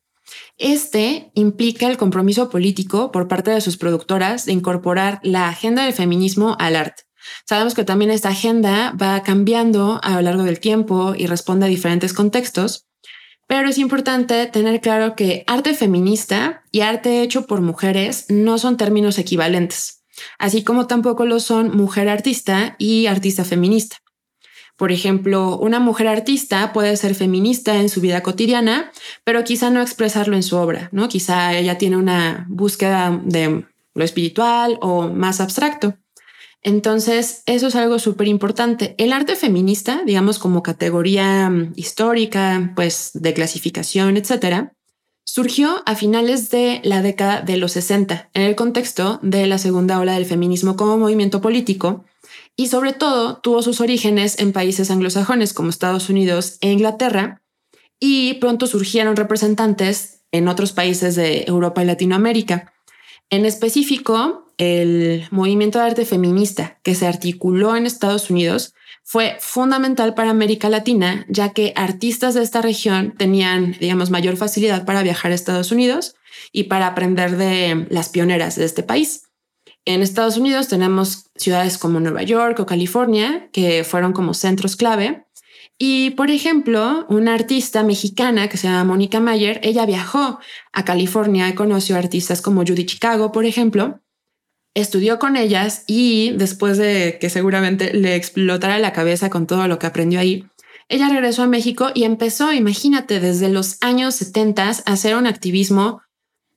Este 0.59 1.32
implica 1.35 1.88
el 1.88 1.97
compromiso 1.97 2.50
político 2.50 3.11
por 3.11 3.28
parte 3.28 3.50
de 3.50 3.61
sus 3.61 3.76
productoras 3.76 4.44
de 4.44 4.52
incorporar 4.52 5.18
la 5.23 5.49
agenda 5.49 5.85
del 5.85 5.94
feminismo 5.94 6.56
al 6.61 6.76
arte. 6.76 7.02
Sabemos 7.47 7.75
que 7.75 7.85
también 7.85 8.11
esta 8.11 8.31
agenda 8.31 8.93
va 9.00 9.23
cambiando 9.23 10.00
a 10.02 10.14
lo 10.14 10.23
largo 10.23 10.43
del 10.45 10.61
tiempo 10.61 11.14
y 11.17 11.26
responde 11.26 11.67
a 11.67 11.69
diferentes 11.69 12.12
contextos, 12.12 12.87
pero 13.47 13.69
es 13.69 13.79
importante 13.79 14.47
tener 14.47 14.81
claro 14.81 15.14
que 15.14 15.45
arte 15.47 15.75
feminista 15.75 16.62
y 16.71 16.81
arte 16.81 17.23
hecho 17.23 17.47
por 17.47 17.61
mujeres 17.61 18.26
no 18.29 18.59
son 18.59 18.76
términos 18.76 19.19
equivalentes, 19.19 20.05
así 20.38 20.64
como 20.64 20.87
tampoco 20.87 21.26
lo 21.26 21.41
son 21.41 21.76
mujer 21.76 22.09
artista 22.09 22.76
y 22.79 23.07
artista 23.07 23.45
feminista. 23.45 23.99
Por 24.76 24.91
ejemplo, 24.91 25.59
una 25.59 25.81
mujer 25.81 26.09
artista 26.09 26.73
puede 26.73 26.97
ser 26.97 27.14
feminista 27.14 27.76
en 27.76 27.88
su 27.88 28.00
vida 28.00 28.23
cotidiana, 28.23 28.91
pero 29.23 29.45
quizá 29.45 29.71
no 29.71 29.83
expresarlo 29.83 30.35
en 30.35 30.43
su 30.43 30.57
obra, 30.57 30.88
¿no? 30.93 31.09
Quizá 31.09 31.57
ella 31.57 31.79
tiene 31.79 31.97
una 31.97 32.47
búsqueda 32.49 33.21
de 33.23 33.64
lo 33.95 34.05
espiritual 34.05 34.79
o 34.81 35.09
más 35.09 35.41
abstracto. 35.41 35.99
Entonces, 36.62 37.42
eso 37.47 37.66
es 37.66 37.75
algo 37.75 37.99
súper 37.99 38.28
importante. 38.28 38.95
El 38.99 39.12
arte 39.12 39.35
feminista, 39.35 40.02
digamos 40.07 40.38
como 40.38 40.62
categoría 40.62 41.50
mm, 41.50 41.73
histórica, 41.76 42.73
pues 42.76 43.11
de 43.14 43.35
clasificación, 43.35 44.16
etcétera, 44.16 44.73
surgió 45.25 45.83
a 45.87 45.97
finales 45.97 46.50
de 46.50 46.81
la 46.85 47.02
década 47.02 47.40
de 47.40 47.57
los 47.57 47.73
60 47.73 48.31
en 48.35 48.42
el 48.42 48.54
contexto 48.54 49.19
de 49.23 49.47
la 49.47 49.59
segunda 49.59 49.99
ola 49.99 50.14
del 50.14 50.26
feminismo 50.26 50.76
como 50.76 50.99
movimiento 50.99 51.40
político 51.40 52.04
y 52.57 52.69
sobre 52.69 52.92
todo 52.92 53.38
tuvo 53.38 53.62
sus 53.62 53.81
orígenes 53.81 54.38
en 54.38 54.52
países 54.52 54.90
anglosajones 54.90 55.54
como 55.54 55.71
Estados 55.71 56.09
Unidos 56.09 56.59
e 56.61 56.71
Inglaterra 56.71 57.42
y 57.99 58.35
pronto 58.35 58.66
surgieron 58.66 59.16
representantes 59.16 60.23
en 60.33 60.49
otros 60.49 60.73
países 60.73 61.14
de 61.14 61.45
Europa 61.47 61.83
y 61.83 61.87
Latinoamérica. 61.87 62.73
En 63.31 63.47
específico, 63.47 64.41
el 64.59 65.26
movimiento 65.30 65.78
de 65.78 65.87
arte 65.87 66.04
feminista 66.04 66.78
que 66.82 66.94
se 66.94 67.06
articuló 67.06 67.76
en 67.76 67.87
Estados 67.87 68.30
Unidos 68.30 68.75
fue 69.04 69.37
fundamental 69.40 70.14
para 70.14 70.30
América 70.30 70.68
Latina, 70.68 71.26
ya 71.28 71.52
que 71.52 71.73
artistas 71.76 72.35
de 72.35 72.42
esta 72.42 72.62
región 72.62 73.14
tenían, 73.16 73.76
digamos, 73.80 74.11
mayor 74.11 74.37
facilidad 74.37 74.85
para 74.85 75.02
viajar 75.02 75.32
a 75.32 75.35
Estados 75.35 75.73
Unidos 75.73 76.14
y 76.52 76.64
para 76.64 76.87
aprender 76.87 77.37
de 77.37 77.87
las 77.90 78.09
pioneras 78.09 78.56
de 78.56 78.64
este 78.64 78.82
país. 78.82 79.25
En 79.85 80.02
Estados 80.02 80.37
Unidos 80.37 80.68
tenemos 80.68 81.30
ciudades 81.35 81.76
como 81.76 81.99
Nueva 81.99 82.23
York 82.23 82.61
o 82.61 82.66
California, 82.66 83.49
que 83.52 83.82
fueron 83.82 84.12
como 84.12 84.35
centros 84.35 84.76
clave. 84.76 85.26
Y, 85.76 86.11
por 86.11 86.30
ejemplo, 86.30 87.06
una 87.09 87.35
artista 87.35 87.82
mexicana 87.82 88.49
que 88.49 88.56
se 88.56 88.68
llama 88.68 88.85
Mónica 88.85 89.18
Mayer, 89.18 89.59
ella 89.64 89.85
viajó 89.85 90.38
a 90.73 90.85
California 90.85 91.49
y 91.49 91.54
conoció 91.54 91.97
artistas 91.97 92.40
como 92.40 92.61
Judy 92.61 92.87
Chicago, 92.87 93.32
por 93.32 93.44
ejemplo, 93.44 94.01
estudió 94.75 95.19
con 95.19 95.37
ellas 95.37 95.85
y 95.87 96.33
después 96.33 96.79
de 96.79 97.19
que 97.21 97.31
seguramente 97.31 97.93
le 97.93 98.17
explotara 98.17 98.79
la 98.79 98.93
cabeza 98.93 99.31
con 99.31 99.47
todo 99.47 99.69
lo 99.69 99.79
que 99.79 99.87
aprendió 99.87 100.21
ahí, 100.21 100.47
ella 100.88 101.09
regresó 101.09 101.43
a 101.43 101.47
México 101.47 101.91
y 101.95 102.05
empezó, 102.05 102.52
imagínate, 102.52 103.21
desde 103.21 103.49
los 103.49 103.79
años 103.81 104.14
70 104.17 104.62
a 104.62 104.93
hacer 104.93 105.17
un 105.17 105.26
activismo 105.26 106.02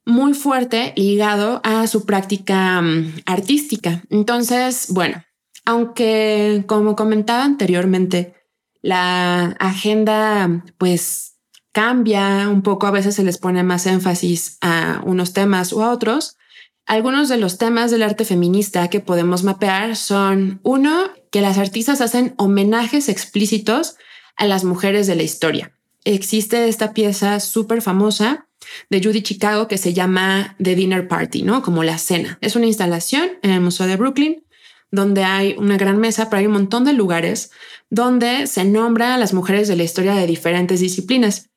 muy 0.05 0.34
fuerte 0.34 0.93
ligado 0.95 1.62
a 1.63 1.88
su 1.88 2.05
práctica 2.05 2.81
mm, 2.81 3.22
artística. 3.25 4.03
Entonces, 4.10 4.88
bueno, 4.89 5.24
aunque 5.65 6.63
como 6.67 6.95
comentaba 6.95 7.43
anteriormente, 7.43 8.36
la 8.81 9.55
agenda 9.60 10.63
pues 10.77 11.38
cambia 11.72 12.48
un 12.50 12.62
poco, 12.62 12.88
a 12.88 12.91
veces 12.91 13.15
se 13.15 13.24
les 13.24 13.38
pone 13.38 13.63
más 13.63 13.86
énfasis 13.88 14.57
a 14.62 15.01
unos 15.05 15.34
temas 15.34 15.74
u 15.74 15.81
a 15.81 15.91
otros, 15.91 16.38
algunos 16.85 17.29
de 17.29 17.37
los 17.37 17.57
temas 17.57 17.91
del 17.91 18.03
arte 18.03 18.25
feminista 18.25 18.89
que 18.89 18.99
podemos 18.99 19.43
mapear 19.43 19.95
son, 19.95 20.59
uno, 20.63 21.09
que 21.31 21.41
las 21.41 21.57
artistas 21.57 22.01
hacen 22.01 22.35
homenajes 22.37 23.09
explícitos 23.09 23.95
a 24.35 24.45
las 24.45 24.63
mujeres 24.63 25.07
de 25.07 25.15
la 25.15 25.23
historia. 25.23 25.71
Existe 26.03 26.67
esta 26.67 26.93
pieza 26.93 27.39
súper 27.39 27.81
famosa 27.81 28.47
de 28.89 29.01
Judy 29.03 29.23
Chicago 29.23 29.67
que 29.67 29.77
se 29.77 29.93
llama 29.93 30.55
The 30.61 30.75
Dinner 30.75 31.07
Party, 31.07 31.41
¿no? 31.41 31.63
Como 31.63 31.83
la 31.83 31.97
cena. 31.97 32.37
Es 32.41 32.55
una 32.55 32.67
instalación 32.67 33.31
en 33.41 33.51
el 33.51 33.61
Museo 33.61 33.87
de 33.87 33.95
Brooklyn 33.95 34.43
donde 34.91 35.23
hay 35.23 35.55
una 35.57 35.77
gran 35.77 35.97
mesa, 35.97 36.29
pero 36.29 36.39
hay 36.39 36.45
un 36.45 36.53
montón 36.53 36.85
de 36.85 36.93
lugares 36.93 37.51
donde 37.89 38.47
se 38.47 38.63
nombra 38.63 39.15
a 39.15 39.17
las 39.17 39.33
mujeres 39.33 39.67
de 39.67 39.75
la 39.75 39.83
historia 39.83 40.15
de 40.15 40.27
diferentes 40.27 40.79
disciplinas. 40.79 41.49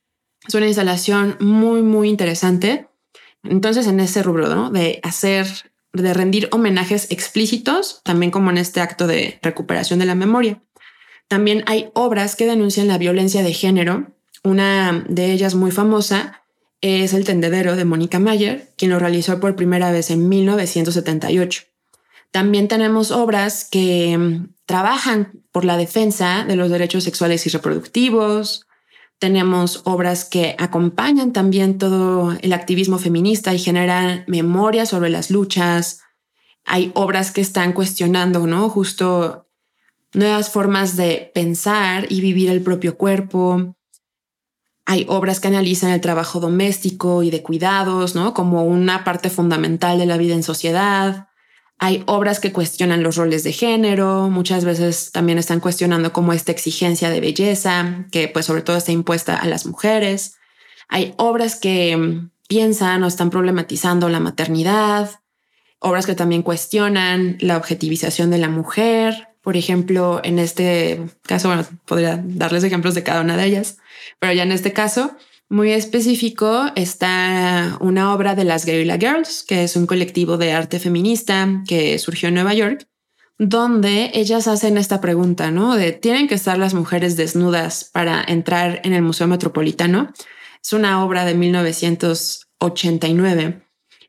Es 0.46 0.54
una 0.54 0.66
instalación 0.66 1.36
muy, 1.40 1.82
muy 1.82 2.08
interesante 2.08 2.87
entonces, 3.50 3.86
en 3.86 4.00
ese 4.00 4.22
rubro, 4.22 4.54
¿no? 4.54 4.70
De 4.70 5.00
hacer, 5.02 5.46
de 5.92 6.14
rendir 6.14 6.48
homenajes 6.52 7.10
explícitos, 7.10 8.00
también 8.04 8.30
como 8.30 8.50
en 8.50 8.58
este 8.58 8.80
acto 8.80 9.06
de 9.06 9.38
recuperación 9.42 9.98
de 9.98 10.06
la 10.06 10.14
memoria. 10.14 10.62
También 11.28 11.62
hay 11.66 11.90
obras 11.94 12.36
que 12.36 12.46
denuncian 12.46 12.88
la 12.88 12.98
violencia 12.98 13.42
de 13.42 13.52
género. 13.52 14.06
Una 14.44 15.04
de 15.08 15.32
ellas 15.32 15.54
muy 15.54 15.70
famosa 15.70 16.42
es 16.80 17.12
El 17.12 17.24
Tendedero 17.24 17.76
de 17.76 17.84
Mónica 17.84 18.18
Mayer, 18.18 18.72
quien 18.76 18.90
lo 18.90 18.98
realizó 18.98 19.40
por 19.40 19.56
primera 19.56 19.90
vez 19.90 20.10
en 20.10 20.28
1978. 20.28 21.62
También 22.30 22.68
tenemos 22.68 23.10
obras 23.10 23.66
que 23.70 24.16
mm, 24.16 24.54
trabajan 24.66 25.42
por 25.50 25.64
la 25.64 25.76
defensa 25.76 26.44
de 26.46 26.56
los 26.56 26.70
derechos 26.70 27.04
sexuales 27.04 27.46
y 27.46 27.50
reproductivos, 27.50 28.67
tenemos 29.18 29.82
obras 29.84 30.24
que 30.24 30.54
acompañan 30.58 31.32
también 31.32 31.78
todo 31.78 32.36
el 32.40 32.52
activismo 32.52 32.98
feminista 32.98 33.52
y 33.52 33.58
generan 33.58 34.24
memoria 34.28 34.86
sobre 34.86 35.10
las 35.10 35.30
luchas 35.30 36.00
Hay 36.64 36.92
obras 36.94 37.32
que 37.32 37.40
están 37.40 37.72
cuestionando, 37.72 38.46
¿no? 38.46 38.68
Justo 38.68 39.48
nuevas 40.12 40.50
formas 40.50 40.96
de 40.96 41.30
pensar 41.34 42.06
y 42.10 42.20
vivir 42.20 42.50
el 42.50 42.62
propio 42.62 42.96
cuerpo. 42.96 43.74
Hay 44.84 45.06
obras 45.08 45.40
que 45.40 45.48
analizan 45.48 45.90
el 45.90 46.00
trabajo 46.00 46.40
doméstico 46.40 47.22
y 47.22 47.30
de 47.30 47.42
cuidados, 47.42 48.14
¿no? 48.14 48.34
Como 48.34 48.64
una 48.64 49.04
parte 49.04 49.30
fundamental 49.30 49.98
de 49.98 50.06
la 50.06 50.18
vida 50.18 50.34
en 50.34 50.42
sociedad. 50.42 51.27
Hay 51.80 52.02
obras 52.06 52.40
que 52.40 52.52
cuestionan 52.52 53.04
los 53.04 53.16
roles 53.16 53.44
de 53.44 53.52
género, 53.52 54.30
muchas 54.30 54.64
veces 54.64 55.12
también 55.12 55.38
están 55.38 55.60
cuestionando 55.60 56.12
como 56.12 56.32
esta 56.32 56.50
exigencia 56.50 57.08
de 57.08 57.20
belleza, 57.20 58.06
que 58.10 58.26
pues 58.26 58.46
sobre 58.46 58.62
todo 58.62 58.76
está 58.76 58.90
impuesta 58.90 59.36
a 59.36 59.46
las 59.46 59.64
mujeres. 59.64 60.36
Hay 60.88 61.14
obras 61.18 61.54
que 61.54 61.96
mm, 61.96 62.30
piensan 62.48 63.04
o 63.04 63.06
están 63.06 63.30
problematizando 63.30 64.08
la 64.08 64.18
maternidad, 64.18 65.20
obras 65.78 66.06
que 66.06 66.16
también 66.16 66.42
cuestionan 66.42 67.36
la 67.40 67.56
objetivización 67.56 68.30
de 68.30 68.38
la 68.38 68.48
mujer. 68.48 69.28
Por 69.40 69.56
ejemplo, 69.56 70.20
en 70.24 70.40
este 70.40 71.00
caso, 71.22 71.48
bueno, 71.48 71.64
podría 71.84 72.20
darles 72.24 72.64
ejemplos 72.64 72.94
de 72.96 73.04
cada 73.04 73.20
una 73.20 73.36
de 73.36 73.44
ellas, 73.44 73.78
pero 74.18 74.32
ya 74.32 74.42
en 74.42 74.52
este 74.52 74.72
caso, 74.72 75.16
muy 75.48 75.72
específico 75.72 76.66
está 76.76 77.78
una 77.80 78.14
obra 78.14 78.34
de 78.34 78.44
las 78.44 78.66
Guerrilla 78.66 78.98
Girls, 78.98 79.44
que 79.46 79.64
es 79.64 79.76
un 79.76 79.86
colectivo 79.86 80.36
de 80.36 80.52
arte 80.52 80.78
feminista 80.78 81.62
que 81.66 81.98
surgió 81.98 82.28
en 82.28 82.34
Nueva 82.34 82.52
York, 82.54 82.86
donde 83.38 84.10
ellas 84.14 84.46
hacen 84.48 84.76
esta 84.76 85.00
pregunta, 85.00 85.50
¿no? 85.50 85.76
De 85.76 85.92
¿tienen 85.92 86.28
que 86.28 86.34
estar 86.34 86.58
las 86.58 86.74
mujeres 86.74 87.16
desnudas 87.16 87.88
para 87.92 88.22
entrar 88.22 88.82
en 88.84 88.92
el 88.92 89.00
Museo 89.02 89.26
Metropolitano? 89.26 90.12
Es 90.62 90.72
una 90.72 91.04
obra 91.04 91.24
de 91.24 91.34
1989 91.34 93.62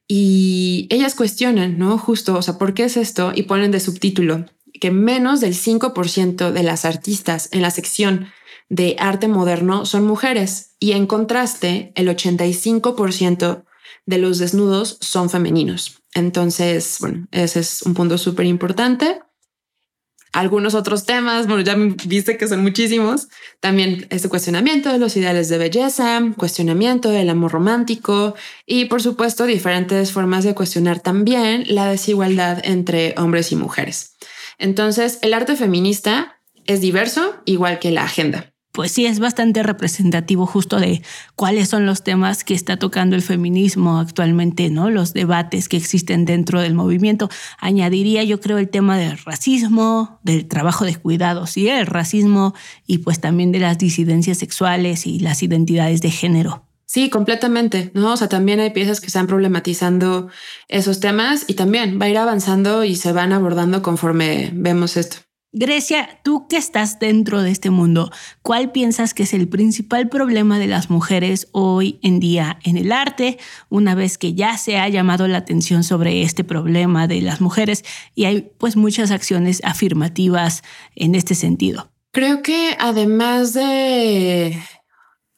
y 0.08 0.88
ellas 0.90 1.16
cuestionan, 1.16 1.78
¿no? 1.78 1.98
Justo, 1.98 2.36
o 2.36 2.42
sea, 2.42 2.58
¿por 2.58 2.74
qué 2.74 2.86
es 2.86 2.98
esto? 2.98 3.32
Y 3.34 3.44
ponen 3.44 3.72
de 3.72 3.80
subtítulo 3.80 4.46
que 4.80 4.92
menos 4.92 5.42
del 5.42 5.54
5% 5.54 6.52
de 6.52 6.64
las 6.64 6.86
artistas 6.86 7.50
en 7.52 7.62
la 7.62 7.72
sección 7.72 8.28
de 8.70 8.96
arte 9.00 9.28
moderno 9.28 9.86
son 9.86 10.06
mujeres 10.06 10.76
y 10.80 10.94
en 10.94 11.08
contraste 11.08 11.92
el 11.96 12.08
85% 12.08 13.66
de 14.06 14.18
los 14.18 14.38
desnudos 14.38 14.98
son 15.02 15.30
femeninos. 15.30 16.02
Entonces, 16.14 16.98
bueno, 17.00 17.28
ese 17.32 17.60
es 17.60 17.82
un 17.82 17.94
punto 17.94 18.18
súper 18.18 18.46
importante. 18.46 19.20
Algunos 20.32 20.76
otros 20.76 21.06
temas, 21.06 21.48
bueno, 21.48 21.64
ya 21.64 21.76
viste 21.76 22.38
que 22.38 22.48
son 22.48 22.62
muchísimos. 22.62 23.30
También 23.60 24.06
este 24.12 24.30
cuestionamiento 24.30 24.92
de 24.92 25.00
los 25.00 25.18
ideales 25.18 25.50
de 25.50 25.58
belleza, 25.58 26.22
cuestionamiento 26.38 27.10
del 27.10 27.32
amor 27.32 27.52
romántico 27.52 28.36
y, 28.68 28.86
por 28.86 29.02
supuesto, 29.02 29.46
diferentes 29.46 30.12
formas 30.12 30.44
de 30.44 30.54
cuestionar 30.54 31.00
también 31.00 31.64
la 31.68 31.90
desigualdad 31.90 32.62
entre 32.64 33.16
hombres 33.18 33.52
y 33.52 33.56
mujeres. 33.56 34.18
Entonces, 34.60 35.18
el 35.24 35.34
arte 35.34 35.56
feminista 35.56 36.40
es 36.68 36.80
diverso, 36.80 37.42
igual 37.46 37.80
que 37.80 37.90
la 37.90 38.04
agenda 38.04 38.49
pues 38.80 38.94
sí 38.94 39.06
es 39.06 39.20
bastante 39.20 39.62
representativo 39.62 40.46
justo 40.46 40.80
de 40.80 41.02
cuáles 41.36 41.68
son 41.68 41.86
los 41.86 42.02
temas 42.02 42.46
que 42.46 42.54
está 42.54 42.78
tocando 42.78 43.18
el 43.18 43.22
feminismo 43.22 44.00
actualmente, 44.00 44.70
¿no? 44.70 44.90
Los 44.90 45.12
debates 45.12 45.68
que 45.68 45.76
existen 45.76 46.24
dentro 46.24 46.62
del 46.62 46.76
movimiento. 46.76 47.28
Añadiría 47.58 48.24
yo 48.24 48.40
creo 48.40 48.58
el 48.58 48.70
tema 48.70 48.98
del 48.98 49.18
racismo, 49.18 50.22
del 50.24 50.48
trabajo 50.48 50.86
de 50.86 50.96
cuidados 50.96 51.58
y 51.58 51.68
el 51.68 51.88
racismo 51.88 52.54
y 52.88 53.00
pues 53.00 53.20
también 53.20 53.52
de 53.52 53.60
las 53.60 53.78
disidencias 53.78 54.38
sexuales 54.38 55.06
y 55.06 55.20
las 55.20 55.44
identidades 55.44 56.00
de 56.00 56.12
género. 56.12 56.64
Sí, 56.86 57.10
completamente, 57.10 57.92
¿no? 57.94 58.14
O 58.14 58.16
sea, 58.16 58.30
también 58.30 58.62
hay 58.62 58.70
piezas 58.70 59.02
que 59.02 59.08
están 59.08 59.28
problematizando 59.28 60.30
esos 60.70 61.02
temas 61.02 61.44
y 61.50 61.56
también 61.56 62.00
va 62.02 62.06
a 62.06 62.10
ir 62.10 62.18
avanzando 62.18 62.86
y 62.86 62.96
se 62.96 63.12
van 63.12 63.34
abordando 63.34 63.82
conforme 63.82 64.52
vemos 64.54 64.96
esto. 64.96 65.29
Grecia, 65.52 66.20
tú 66.24 66.48
que 66.48 66.58
estás 66.58 67.00
dentro 67.00 67.42
de 67.42 67.50
este 67.50 67.72
mundo, 67.72 68.12
¿cuál 68.44 68.72
piensas 68.72 69.16
que 69.16 69.24
es 69.24 69.34
el 69.34 69.48
principal 69.48 70.08
problema 70.08 70.60
de 70.60 70.68
las 70.68 70.92
mujeres 70.92 71.48
hoy 71.54 72.00
en 72.04 72.20
día 72.20 72.60
en 72.64 72.78
el 72.78 72.92
arte, 72.92 73.40
una 73.68 73.96
vez 73.96 74.20
que 74.20 74.36
ya 74.36 74.60
se 74.60 74.78
ha 74.78 74.88
llamado 74.90 75.28
la 75.28 75.40
atención 75.40 75.84
sobre 75.84 76.22
este 76.22 76.44
problema 76.44 77.08
de 77.08 77.22
las 77.22 77.42
mujeres 77.42 77.84
y 78.14 78.26
hay 78.26 78.52
pues 78.60 78.76
muchas 78.76 79.10
acciones 79.10 79.60
afirmativas 79.64 80.62
en 80.96 81.16
este 81.16 81.34
sentido? 81.34 81.90
Creo 82.12 82.44
que 82.44 82.76
además 82.78 83.54
de 83.54 84.56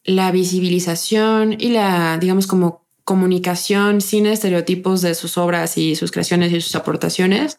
la 0.04 0.32
visibilización 0.32 1.56
y 1.58 1.70
la, 1.70 2.18
digamos, 2.18 2.48
como 2.48 2.86
comunicación 3.06 4.02
sin 4.02 4.26
estereotipos 4.26 5.02
de 5.02 5.16
sus 5.16 5.38
obras 5.38 5.78
y 5.78 5.96
sus 5.96 6.12
creaciones 6.12 6.52
y 6.52 6.60
sus 6.60 6.76
aportaciones, 6.76 7.58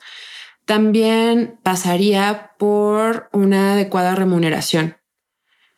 también 0.65 1.59
pasaría 1.63 2.53
por 2.59 3.29
una 3.33 3.75
adecuada 3.75 4.15
remuneración. 4.15 4.97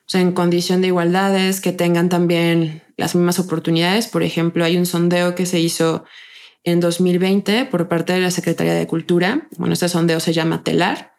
O 0.06 0.10
sea, 0.10 0.20
en 0.20 0.32
condición 0.32 0.82
de 0.82 0.88
igualdades, 0.88 1.60
que 1.60 1.72
tengan 1.72 2.08
también 2.08 2.82
las 2.96 3.14
mismas 3.14 3.38
oportunidades. 3.38 4.06
Por 4.06 4.22
ejemplo, 4.22 4.64
hay 4.64 4.76
un 4.76 4.86
sondeo 4.86 5.34
que 5.34 5.46
se 5.46 5.60
hizo 5.60 6.04
en 6.62 6.80
2020 6.80 7.66
por 7.66 7.88
parte 7.88 8.12
de 8.12 8.20
la 8.20 8.30
Secretaría 8.30 8.74
de 8.74 8.86
Cultura. 8.86 9.48
Bueno, 9.56 9.72
este 9.72 9.88
sondeo 9.88 10.20
se 10.20 10.32
llama 10.32 10.62
TELAR. 10.62 11.14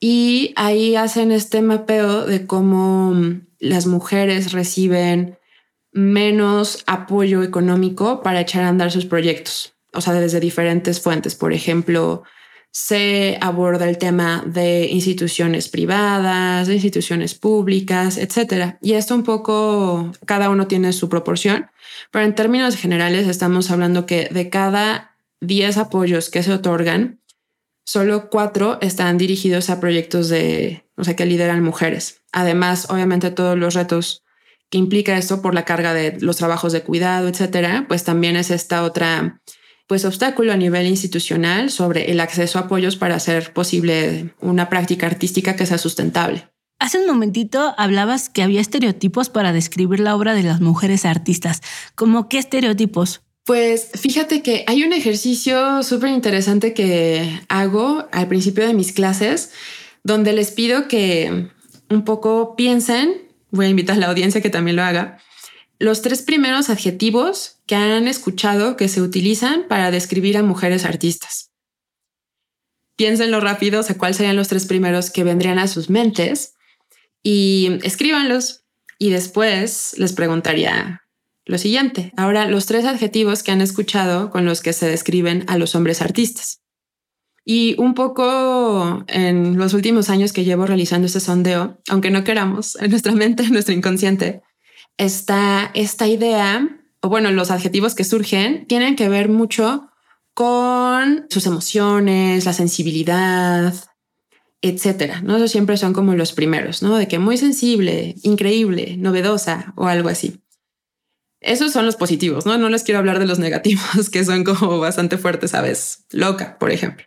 Y 0.00 0.52
ahí 0.56 0.96
hacen 0.96 1.30
este 1.30 1.62
mapeo 1.62 2.26
de 2.26 2.46
cómo 2.46 3.14
las 3.58 3.86
mujeres 3.86 4.52
reciben 4.52 5.38
menos 5.92 6.82
apoyo 6.86 7.42
económico 7.42 8.22
para 8.22 8.40
echar 8.40 8.64
a 8.64 8.68
andar 8.68 8.90
sus 8.90 9.06
proyectos. 9.06 9.74
O 9.92 10.00
sea, 10.00 10.14
desde 10.14 10.40
diferentes 10.40 11.00
fuentes. 11.00 11.34
Por 11.34 11.52
ejemplo, 11.52 12.24
se 12.72 13.36
aborda 13.42 13.86
el 13.86 13.98
tema 13.98 14.42
de 14.46 14.86
instituciones 14.86 15.68
privadas, 15.68 16.66
de 16.66 16.74
instituciones 16.74 17.34
públicas, 17.34 18.16
etcétera. 18.16 18.78
Y 18.80 18.94
esto 18.94 19.14
un 19.14 19.24
poco, 19.24 20.10
cada 20.24 20.48
uno 20.48 20.66
tiene 20.66 20.94
su 20.94 21.10
proporción, 21.10 21.70
pero 22.10 22.24
en 22.24 22.34
términos 22.34 22.76
generales 22.76 23.28
estamos 23.28 23.70
hablando 23.70 24.06
que 24.06 24.30
de 24.32 24.48
cada 24.48 25.14
10 25.42 25.76
apoyos 25.76 26.30
que 26.30 26.42
se 26.42 26.52
otorgan, 26.52 27.20
solo 27.84 28.30
cuatro 28.30 28.78
están 28.80 29.18
dirigidos 29.18 29.68
a 29.68 29.78
proyectos 29.78 30.30
de, 30.30 30.86
o 30.96 31.04
sea, 31.04 31.14
que 31.14 31.26
lideran 31.26 31.62
mujeres. 31.62 32.22
Además, 32.32 32.86
obviamente 32.88 33.30
todos 33.30 33.58
los 33.58 33.74
retos 33.74 34.24
que 34.70 34.78
implica 34.78 35.18
esto 35.18 35.42
por 35.42 35.52
la 35.52 35.66
carga 35.66 35.92
de 35.92 36.16
los 36.20 36.38
trabajos 36.38 36.72
de 36.72 36.82
cuidado, 36.82 37.28
etcétera, 37.28 37.84
pues 37.86 38.04
también 38.04 38.36
es 38.36 38.50
esta 38.50 38.82
otra 38.82 39.42
pues 39.86 40.04
obstáculo 40.04 40.52
a 40.52 40.56
nivel 40.56 40.86
institucional 40.86 41.70
sobre 41.70 42.10
el 42.10 42.20
acceso 42.20 42.58
a 42.58 42.62
apoyos 42.62 42.96
para 42.96 43.16
hacer 43.16 43.52
posible 43.52 44.34
una 44.40 44.68
práctica 44.68 45.06
artística 45.06 45.56
que 45.56 45.66
sea 45.66 45.78
sustentable. 45.78 46.48
Hace 46.78 46.98
un 46.98 47.06
momentito 47.06 47.74
hablabas 47.78 48.28
que 48.28 48.42
había 48.42 48.60
estereotipos 48.60 49.28
para 49.28 49.52
describir 49.52 50.00
la 50.00 50.16
obra 50.16 50.34
de 50.34 50.42
las 50.42 50.60
mujeres 50.60 51.04
artistas. 51.04 51.60
¿Cómo 51.94 52.28
qué 52.28 52.38
estereotipos? 52.38 53.22
Pues 53.44 53.90
fíjate 53.94 54.42
que 54.42 54.64
hay 54.66 54.84
un 54.84 54.92
ejercicio 54.92 55.82
súper 55.82 56.10
interesante 56.10 56.74
que 56.74 57.40
hago 57.48 58.06
al 58.12 58.28
principio 58.28 58.66
de 58.66 58.74
mis 58.74 58.92
clases, 58.92 59.50
donde 60.04 60.32
les 60.32 60.52
pido 60.52 60.88
que 60.88 61.48
un 61.90 62.04
poco 62.04 62.54
piensen, 62.56 63.14
voy 63.50 63.66
a 63.66 63.68
invitar 63.68 63.96
a 63.96 64.00
la 64.00 64.06
audiencia 64.08 64.40
que 64.40 64.50
también 64.50 64.76
lo 64.76 64.82
haga, 64.82 65.18
los 65.82 66.00
tres 66.00 66.22
primeros 66.22 66.70
adjetivos 66.70 67.60
que 67.66 67.74
han 67.74 68.06
escuchado 68.06 68.76
que 68.76 68.88
se 68.88 69.02
utilizan 69.02 69.66
para 69.68 69.90
describir 69.90 70.36
a 70.36 70.44
mujeres 70.44 70.84
artistas. 70.84 71.50
Piénsenlo 72.94 73.40
rápido, 73.40 73.80
o 73.80 73.98
cuáles 73.98 74.16
serían 74.16 74.36
los 74.36 74.46
tres 74.46 74.66
primeros 74.66 75.10
que 75.10 75.24
vendrían 75.24 75.58
a 75.58 75.66
sus 75.66 75.90
mentes 75.90 76.54
y 77.24 77.80
escríbanlos. 77.82 78.60
Y 79.00 79.10
después 79.10 79.94
les 79.98 80.12
preguntaría 80.12 81.02
lo 81.46 81.58
siguiente. 81.58 82.12
Ahora, 82.16 82.46
los 82.46 82.66
tres 82.66 82.84
adjetivos 82.84 83.42
que 83.42 83.50
han 83.50 83.60
escuchado 83.60 84.30
con 84.30 84.44
los 84.44 84.60
que 84.60 84.72
se 84.72 84.88
describen 84.88 85.44
a 85.48 85.58
los 85.58 85.74
hombres 85.74 86.00
artistas. 86.00 86.60
Y 87.44 87.74
un 87.80 87.94
poco 87.94 89.04
en 89.08 89.58
los 89.58 89.74
últimos 89.74 90.10
años 90.10 90.32
que 90.32 90.44
llevo 90.44 90.64
realizando 90.64 91.06
este 91.06 91.18
sondeo, 91.18 91.80
aunque 91.88 92.12
no 92.12 92.22
queramos, 92.22 92.76
en 92.76 92.90
nuestra 92.90 93.14
mente, 93.14 93.42
en 93.42 93.52
nuestro 93.52 93.74
inconsciente, 93.74 94.42
está 94.98 95.70
esta 95.74 96.06
idea, 96.06 96.68
o 97.00 97.08
bueno, 97.08 97.30
los 97.30 97.50
adjetivos 97.50 97.94
que 97.94 98.04
surgen 98.04 98.66
tienen 98.66 98.96
que 98.96 99.08
ver 99.08 99.28
mucho 99.28 99.88
con 100.34 101.26
sus 101.28 101.46
emociones, 101.46 102.44
la 102.44 102.52
sensibilidad, 102.52 103.74
etcétera. 104.62 105.20
¿no? 105.22 105.36
Esos 105.36 105.50
siempre 105.50 105.76
son 105.76 105.92
como 105.92 106.14
los 106.14 106.32
primeros, 106.32 106.82
¿no? 106.82 106.96
De 106.96 107.08
que 107.08 107.18
muy 107.18 107.36
sensible, 107.36 108.14
increíble, 108.22 108.96
novedosa 108.96 109.74
o 109.76 109.86
algo 109.86 110.08
así. 110.08 110.40
Esos 111.40 111.72
son 111.72 111.84
los 111.84 111.96
positivos, 111.96 112.46
¿no? 112.46 112.56
No 112.56 112.68
les 112.68 112.84
quiero 112.84 113.00
hablar 113.00 113.18
de 113.18 113.26
los 113.26 113.40
negativos, 113.40 114.08
que 114.12 114.24
son 114.24 114.44
como 114.44 114.78
bastante 114.78 115.18
fuertes, 115.18 115.50
¿sabes? 115.50 116.06
Loca, 116.10 116.56
por 116.58 116.70
ejemplo. 116.70 117.04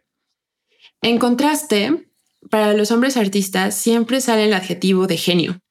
En 1.02 1.18
contraste, 1.18 2.10
para 2.50 2.74
los 2.74 2.92
hombres 2.92 3.16
artistas 3.16 3.76
siempre 3.76 4.20
sale 4.22 4.46
el 4.46 4.54
adjetivo 4.54 5.08
de 5.08 5.18
genio 5.18 5.62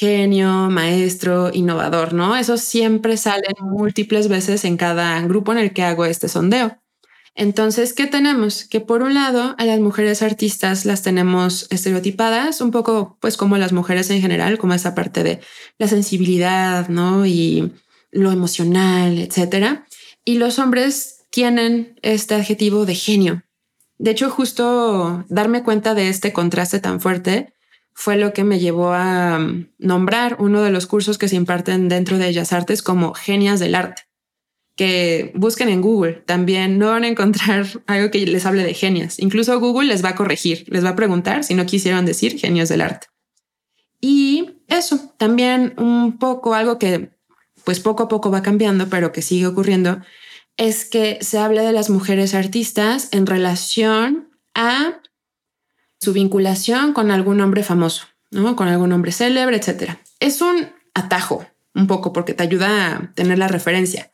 genio, 0.00 0.70
maestro, 0.70 1.50
innovador, 1.52 2.14
¿no? 2.14 2.34
Eso 2.34 2.56
siempre 2.56 3.18
sale 3.18 3.48
múltiples 3.60 4.28
veces 4.28 4.64
en 4.64 4.78
cada 4.78 5.20
grupo 5.20 5.52
en 5.52 5.58
el 5.58 5.74
que 5.74 5.82
hago 5.82 6.06
este 6.06 6.26
sondeo. 6.26 6.78
Entonces, 7.34 7.92
¿qué 7.92 8.06
tenemos? 8.06 8.64
Que 8.64 8.80
por 8.80 9.02
un 9.02 9.12
lado, 9.12 9.54
a 9.58 9.64
las 9.66 9.78
mujeres 9.78 10.22
artistas 10.22 10.86
las 10.86 11.02
tenemos 11.02 11.66
estereotipadas, 11.70 12.62
un 12.62 12.70
poco 12.70 13.18
pues 13.20 13.36
como 13.36 13.58
las 13.58 13.74
mujeres 13.74 14.08
en 14.08 14.22
general, 14.22 14.56
como 14.56 14.72
esa 14.72 14.94
parte 14.94 15.22
de 15.22 15.40
la 15.78 15.86
sensibilidad, 15.86 16.88
¿no? 16.88 17.26
Y 17.26 17.70
lo 18.10 18.32
emocional, 18.32 19.18
etcétera. 19.18 19.86
Y 20.24 20.38
los 20.38 20.58
hombres 20.58 21.26
tienen 21.30 21.94
este 22.00 22.34
adjetivo 22.34 22.86
de 22.86 22.94
genio. 22.94 23.42
De 23.98 24.12
hecho, 24.12 24.30
justo 24.30 25.26
darme 25.28 25.62
cuenta 25.62 25.94
de 25.94 26.08
este 26.08 26.32
contraste 26.32 26.80
tan 26.80 27.02
fuerte 27.02 27.52
fue 28.00 28.16
lo 28.16 28.32
que 28.32 28.44
me 28.44 28.58
llevó 28.58 28.94
a 28.94 29.38
mm, 29.38 29.72
nombrar 29.78 30.36
uno 30.38 30.62
de 30.62 30.70
los 30.70 30.86
cursos 30.86 31.18
que 31.18 31.28
se 31.28 31.36
imparten 31.36 31.90
dentro 31.90 32.16
de 32.16 32.24
Bellas 32.24 32.54
Artes 32.54 32.80
como 32.80 33.12
genias 33.12 33.60
del 33.60 33.74
arte. 33.74 34.04
Que 34.74 35.32
busquen 35.34 35.68
en 35.68 35.82
Google. 35.82 36.14
También 36.24 36.78
no 36.78 36.86
van 36.86 37.04
a 37.04 37.08
encontrar 37.08 37.66
algo 37.86 38.10
que 38.10 38.24
les 38.24 38.46
hable 38.46 38.64
de 38.64 38.72
genias. 38.72 39.18
Incluso 39.18 39.60
Google 39.60 39.88
les 39.88 40.02
va 40.02 40.10
a 40.10 40.14
corregir, 40.14 40.64
les 40.68 40.82
va 40.82 40.88
a 40.88 40.96
preguntar 40.96 41.44
si 41.44 41.52
no 41.52 41.66
quisieron 41.66 42.06
decir 42.06 42.38
genios 42.38 42.70
del 42.70 42.80
arte. 42.80 43.08
Y 44.00 44.62
eso, 44.66 45.12
también 45.18 45.74
un 45.76 46.18
poco 46.18 46.54
algo 46.54 46.78
que 46.78 47.10
pues 47.64 47.80
poco 47.80 48.04
a 48.04 48.08
poco 48.08 48.30
va 48.30 48.42
cambiando, 48.42 48.88
pero 48.88 49.12
que 49.12 49.20
sigue 49.20 49.46
ocurriendo, 49.46 50.00
es 50.56 50.86
que 50.86 51.18
se 51.20 51.36
habla 51.36 51.62
de 51.64 51.72
las 51.72 51.90
mujeres 51.90 52.32
artistas 52.32 53.10
en 53.12 53.26
relación 53.26 54.30
a 54.54 55.02
su 56.00 56.12
vinculación 56.12 56.92
con 56.92 57.10
algún 57.10 57.40
hombre 57.40 57.62
famoso, 57.62 58.06
¿no? 58.30 58.56
Con 58.56 58.68
algún 58.68 58.92
hombre 58.92 59.12
célebre, 59.12 59.56
etc. 59.56 59.92
Es 60.18 60.40
un 60.40 60.68
atajo, 60.94 61.46
un 61.74 61.86
poco, 61.86 62.12
porque 62.12 62.34
te 62.34 62.42
ayuda 62.42 62.96
a 62.96 63.12
tener 63.14 63.38
la 63.38 63.48
referencia. 63.48 64.10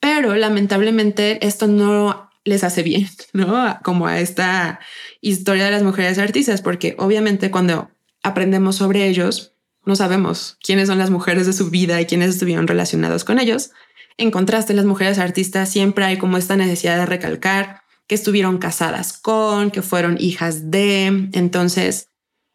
Pero 0.00 0.34
lamentablemente 0.36 1.44
esto 1.46 1.66
no 1.66 2.30
les 2.44 2.62
hace 2.62 2.82
bien, 2.82 3.08
¿no? 3.32 3.78
Como 3.82 4.06
a 4.06 4.20
esta 4.20 4.80
historia 5.20 5.64
de 5.64 5.70
las 5.70 5.82
mujeres 5.82 6.18
artistas, 6.18 6.62
porque 6.62 6.94
obviamente 6.98 7.50
cuando 7.50 7.90
aprendemos 8.22 8.76
sobre 8.76 9.06
ellos, 9.08 9.54
no 9.84 9.96
sabemos 9.96 10.56
quiénes 10.62 10.88
son 10.88 10.98
las 10.98 11.10
mujeres 11.10 11.46
de 11.46 11.52
su 11.52 11.68
vida 11.68 12.00
y 12.00 12.06
quiénes 12.06 12.30
estuvieron 12.30 12.66
relacionados 12.66 13.24
con 13.24 13.38
ellos. 13.38 13.70
En 14.16 14.30
contraste, 14.30 14.72
las 14.72 14.86
mujeres 14.86 15.18
artistas 15.18 15.68
siempre 15.68 16.04
hay 16.04 16.16
como 16.16 16.38
esta 16.38 16.56
necesidad 16.56 16.96
de 16.96 17.06
recalcar 17.06 17.83
que 18.06 18.14
estuvieron 18.14 18.58
casadas 18.58 19.12
con, 19.12 19.70
que 19.70 19.82
fueron 19.82 20.16
hijas 20.20 20.70
de. 20.70 21.28
Entonces, 21.32 22.10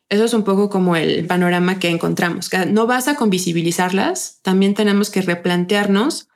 eso 0.09 0.25
es 0.25 0.33
un 0.33 0.43
poco 0.43 0.69
como 0.69 0.95
el 0.95 1.25
panorama 1.27 1.79
que 1.79 1.89
encontramos. 1.89 2.49
No 2.69 2.88
basta 2.88 3.15
con 3.15 3.29
visibilizarlas, 3.29 4.39
también 4.41 4.73
tenemos 4.73 5.09
que 5.09 5.21
replantearnos 5.21 6.27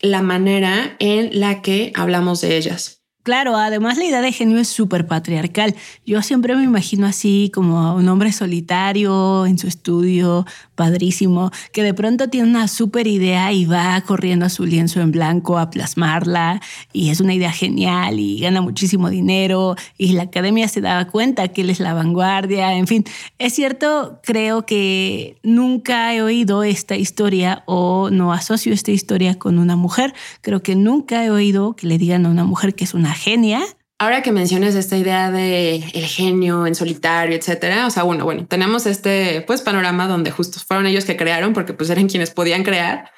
la 0.00 0.22
manera 0.22 0.96
en 0.98 1.38
la 1.38 1.62
que 1.62 1.92
hablamos 1.94 2.40
de 2.40 2.56
ellas. 2.56 3.01
Claro, 3.22 3.56
además 3.56 3.98
la 3.98 4.04
idea 4.04 4.20
de 4.20 4.32
genio 4.32 4.58
es 4.58 4.66
súper 4.66 5.06
patriarcal. 5.06 5.76
Yo 6.04 6.22
siempre 6.22 6.56
me 6.56 6.64
imagino 6.64 7.06
así 7.06 7.52
como 7.54 7.94
un 7.94 8.08
hombre 8.08 8.32
solitario 8.32 9.46
en 9.46 9.58
su 9.58 9.68
estudio, 9.68 10.44
padrísimo, 10.74 11.52
que 11.72 11.84
de 11.84 11.94
pronto 11.94 12.28
tiene 12.28 12.48
una 12.48 12.66
súper 12.66 13.06
idea 13.06 13.52
y 13.52 13.64
va 13.66 14.00
corriendo 14.00 14.46
a 14.46 14.48
su 14.48 14.66
lienzo 14.66 15.00
en 15.00 15.12
blanco 15.12 15.56
a 15.56 15.70
plasmarla 15.70 16.60
y 16.92 17.10
es 17.10 17.20
una 17.20 17.34
idea 17.34 17.52
genial 17.52 18.18
y 18.18 18.40
gana 18.40 18.60
muchísimo 18.60 19.08
dinero 19.08 19.76
y 19.96 20.14
la 20.14 20.24
academia 20.24 20.66
se 20.66 20.80
da 20.80 21.06
cuenta 21.06 21.46
que 21.46 21.60
él 21.60 21.70
es 21.70 21.78
la 21.78 21.94
vanguardia, 21.94 22.74
en 22.74 22.88
fin, 22.88 23.04
es 23.38 23.52
cierto, 23.52 24.18
creo 24.24 24.66
que 24.66 25.36
nunca 25.44 26.12
he 26.12 26.22
oído 26.22 26.64
esta 26.64 26.96
historia 26.96 27.62
o 27.66 28.10
no 28.10 28.32
asocio 28.32 28.72
esta 28.72 28.90
historia 28.90 29.38
con 29.38 29.60
una 29.60 29.76
mujer, 29.76 30.12
creo 30.40 30.64
que 30.64 30.74
nunca 30.74 31.24
he 31.24 31.30
oído 31.30 31.76
que 31.76 31.86
le 31.86 31.96
digan 31.96 32.26
a 32.26 32.30
una 32.30 32.44
mujer 32.44 32.74
que 32.74 32.82
es 32.82 32.94
una 32.94 33.11
genia. 33.14 33.62
Ahora 33.98 34.22
que 34.22 34.32
mencionas 34.32 34.74
esta 34.74 34.96
idea 34.96 35.30
de 35.30 35.76
el 35.76 36.06
genio 36.06 36.66
en 36.66 36.74
solitario, 36.74 37.36
etcétera, 37.36 37.86
o 37.86 37.90
sea, 37.90 38.02
bueno, 38.02 38.24
bueno, 38.24 38.46
tenemos 38.46 38.86
este 38.86 39.42
pues 39.46 39.62
panorama 39.62 40.08
donde 40.08 40.32
justo 40.32 40.58
fueron 40.58 40.86
ellos 40.86 41.04
que 41.04 41.16
crearon 41.16 41.52
porque 41.52 41.72
pues 41.72 41.88
eran 41.88 42.08
quienes 42.08 42.30
podían 42.30 42.64
crear 42.64 43.12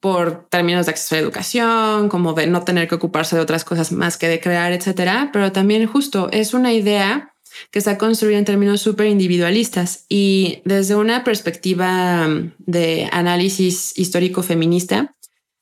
por 0.00 0.48
términos 0.50 0.86
de 0.86 0.90
acceso 0.90 1.14
a 1.14 1.18
educación, 1.18 2.08
como 2.08 2.34
de 2.34 2.46
no 2.46 2.62
tener 2.62 2.88
que 2.88 2.96
ocuparse 2.96 3.36
de 3.36 3.42
otras 3.42 3.64
cosas 3.64 3.92
más 3.92 4.18
que 4.18 4.28
de 4.28 4.40
crear, 4.40 4.72
etcétera, 4.72 5.30
pero 5.32 5.52
también 5.52 5.86
justo 5.86 6.28
es 6.32 6.52
una 6.52 6.72
idea 6.72 7.32
que 7.70 7.78
está 7.78 7.96
construida 7.96 8.38
en 8.38 8.44
términos 8.44 8.80
súper 8.80 9.06
individualistas 9.06 10.04
y 10.08 10.62
desde 10.64 10.96
una 10.96 11.24
perspectiva 11.24 12.28
de 12.58 13.08
análisis 13.12 13.96
histórico 13.96 14.42
feminista, 14.42 15.14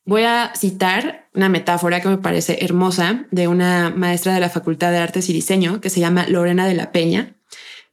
Voy 0.05 0.23
a 0.23 0.51
citar 0.53 1.29
una 1.33 1.47
metáfora 1.47 2.01
que 2.01 2.09
me 2.09 2.17
parece 2.17 2.57
hermosa 2.65 3.25
de 3.31 3.47
una 3.47 3.89
maestra 3.89 4.33
de 4.33 4.41
la 4.41 4.49
Facultad 4.49 4.91
de 4.91 4.97
Artes 4.97 5.29
y 5.29 5.33
Diseño 5.33 5.79
que 5.79 5.89
se 5.89 6.01
llama 6.01 6.27
Lorena 6.27 6.67
de 6.67 6.73
la 6.73 6.91
Peña, 6.91 7.37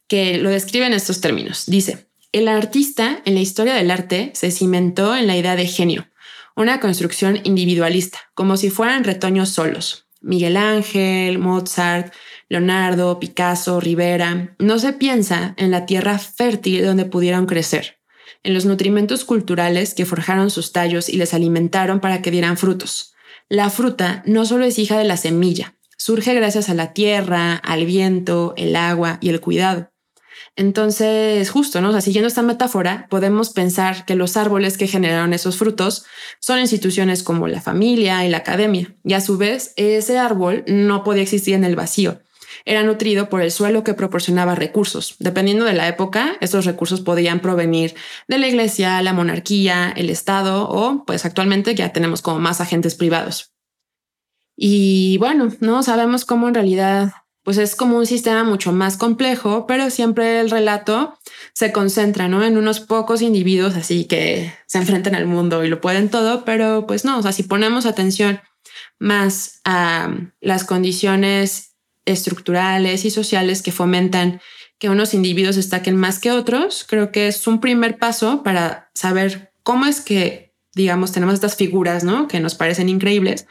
que 0.09 0.39
lo 0.39 0.51
describe 0.51 0.87
en 0.87 0.93
estos 0.93 1.21
términos. 1.21 1.67
Dice, 1.67 2.09
el 2.33 2.49
artista 2.49 3.23
en 3.25 3.35
la 3.35 3.41
historia 3.41 3.75
del 3.75 3.93
arte 3.93 4.33
se 4.35 4.51
cimentó 4.51 5.17
en 5.17 5.29
la 5.29 5.37
idea 5.37 5.55
de 5.55 5.69
genio, 5.69 6.09
una 6.57 6.81
construcción 6.81 7.39
individualista, 7.45 8.19
como 8.35 8.57
si 8.57 8.71
fueran 8.71 9.05
retoños 9.05 9.51
solos. 9.51 10.09
Miguel 10.21 10.57
Ángel, 10.57 11.39
Mozart, 11.39 12.13
Leonardo, 12.49 13.21
Picasso, 13.21 13.79
Rivera, 13.79 14.57
no 14.59 14.81
se 14.81 14.93
piensa 14.93 15.55
en 15.57 15.71
la 15.71 15.87
tierra 15.87 16.19
fértil 16.19 16.85
donde 16.85 17.05
pudieron 17.05 17.47
crecer 17.47 18.00
en 18.43 18.55
los 18.55 18.65
nutrimentos 18.65 19.25
culturales 19.25 19.95
que 19.95 20.07
forjaron 20.07 20.51
sus 20.51 20.73
tallos 20.73 21.09
y 21.09 21.17
les 21.17 21.35
alimentaron 21.35 22.01
para 22.01 22.23
que 22.23 22.31
dieran 22.31 22.57
frutos. 22.57 23.15
La 23.49 23.71
fruta 23.71 24.23
no 24.27 24.47
solo 24.47 24.65
es 24.65 24.79
hija 24.79 24.99
de 24.99 25.05
la 25.05 25.17
semilla, 25.17 25.75
surge 25.97 26.35
gracias 26.35 26.69
a 26.69 26.75
la 26.75 26.93
tierra, 26.93 27.57
al 27.57 27.85
viento, 27.85 28.55
el 28.57 28.77
agua 28.77 29.19
y 29.21 29.29
el 29.29 29.41
cuidado. 29.41 29.91
Entonces, 30.57 31.49
justo, 31.51 31.81
¿no? 31.81 31.99
siguiendo 32.01 32.29
esta 32.29 32.43
metáfora, 32.43 33.07
podemos 33.09 33.51
pensar 33.51 34.05
que 34.05 34.15
los 34.15 34.37
árboles 34.37 34.77
que 34.77 34.89
generaron 34.89 35.33
esos 35.33 35.57
frutos 35.57 36.05
son 36.39 36.59
instituciones 36.59 37.23
como 37.23 37.49
la 37.49 37.61
familia 37.61 38.25
y 38.25 38.29
la 38.29 38.39
academia, 38.39 38.95
y 39.05 39.15
a 39.15 39.21
su 39.21 39.39
vez, 39.39 39.73
ese 39.77 40.19
árbol 40.19 40.65
no 40.67 41.05
podía 41.05 41.23
existir 41.23 41.55
en 41.55 41.65
el 41.65 41.77
vacío, 41.77 42.21
era 42.65 42.83
nutrido 42.83 43.29
por 43.29 43.43
el 43.43 43.51
suelo 43.51 43.85
que 43.85 43.95
proporcionaba 43.95 44.55
recursos. 44.55 45.17
Dependiendo 45.19 45.65
de 45.65 45.75
la 45.75 45.89
época, 45.89 46.37
estos 46.41 46.65
recursos 46.65 47.01
podían 47.01 47.41
provenir 47.41 47.95
de 48.29 48.39
la 48.39 48.49
iglesia, 48.49 49.03
la 49.03 49.13
monarquía, 49.13 49.93
el 49.97 50.11
Estado 50.11 50.69
o 50.69 51.05
pues 51.05 51.25
actualmente 51.25 51.75
ya 51.75 51.93
tenemos 51.93 52.23
como 52.23 52.39
más 52.39 52.61
agentes 52.61 52.95
privados. 52.95 53.53
Y 54.57 55.17
bueno, 55.19 55.49
no 55.61 55.83
sabemos 55.83 56.25
cómo 56.25 56.49
en 56.49 56.55
realidad 56.55 57.13
pues 57.43 57.57
es 57.57 57.75
como 57.75 57.97
un 57.97 58.07
sistema 58.07 58.45
mucho 58.45 58.73
más 58.73 58.97
complejo, 58.97 59.67
pero 59.67 59.89
siempre 59.89 60.41
el 60.41 60.51
relato 60.51 61.19
se 61.55 61.73
concentra 61.73 62.29
¿no? 62.29 62.45
en 62.45 62.59
unos 62.59 62.81
pocos 62.81 63.23
individuos 63.23 63.77
así 63.77 64.05
que 64.05 64.53
se 64.67 64.79
enfrentan 64.79 65.15
al 65.15 65.27
mundo 65.27 65.65
y 65.65 65.69
lo 65.69 65.81
pueden 65.81 66.11
todo, 66.11 66.45
pero 66.45 66.87
pues 66.87 67.05
no, 67.05 67.19
o 67.19 67.23
sea, 67.23 67.33
si 67.33 67.43
ponemos 67.43 67.87
atención 67.87 68.41
más 68.99 69.61
a 69.65 70.15
las 70.41 70.65
condiciones 70.65 71.70
estructurales 72.11 73.05
y 73.05 73.11
sociales 73.11 73.63
que 73.63 73.73
fomentan 73.73 74.41
que 74.79 74.89
unos 74.89 75.15
individuos 75.15 75.57
destaquen 75.57 75.97
más 75.97 76.19
que 76.19 76.33
otros, 76.33 76.85
creo 76.89 77.13
que 77.13 77.29
es 77.29 77.47
un 77.47 77.61
primer 77.61 77.99
paso 77.99 78.43
para 78.43 78.91
saber 78.95 79.53
cómo 79.63 79.87
es 79.87 80.01
que, 80.01 80.55
digamos, 80.75 81.13
tenemos 81.13 81.35
estas 81.35 81.57
figuras, 81.57 82.03
¿no? 82.03 82.29
Que 82.29 82.41
nos 82.41 82.55
parecen 82.55 82.89
increíbles 82.89 83.47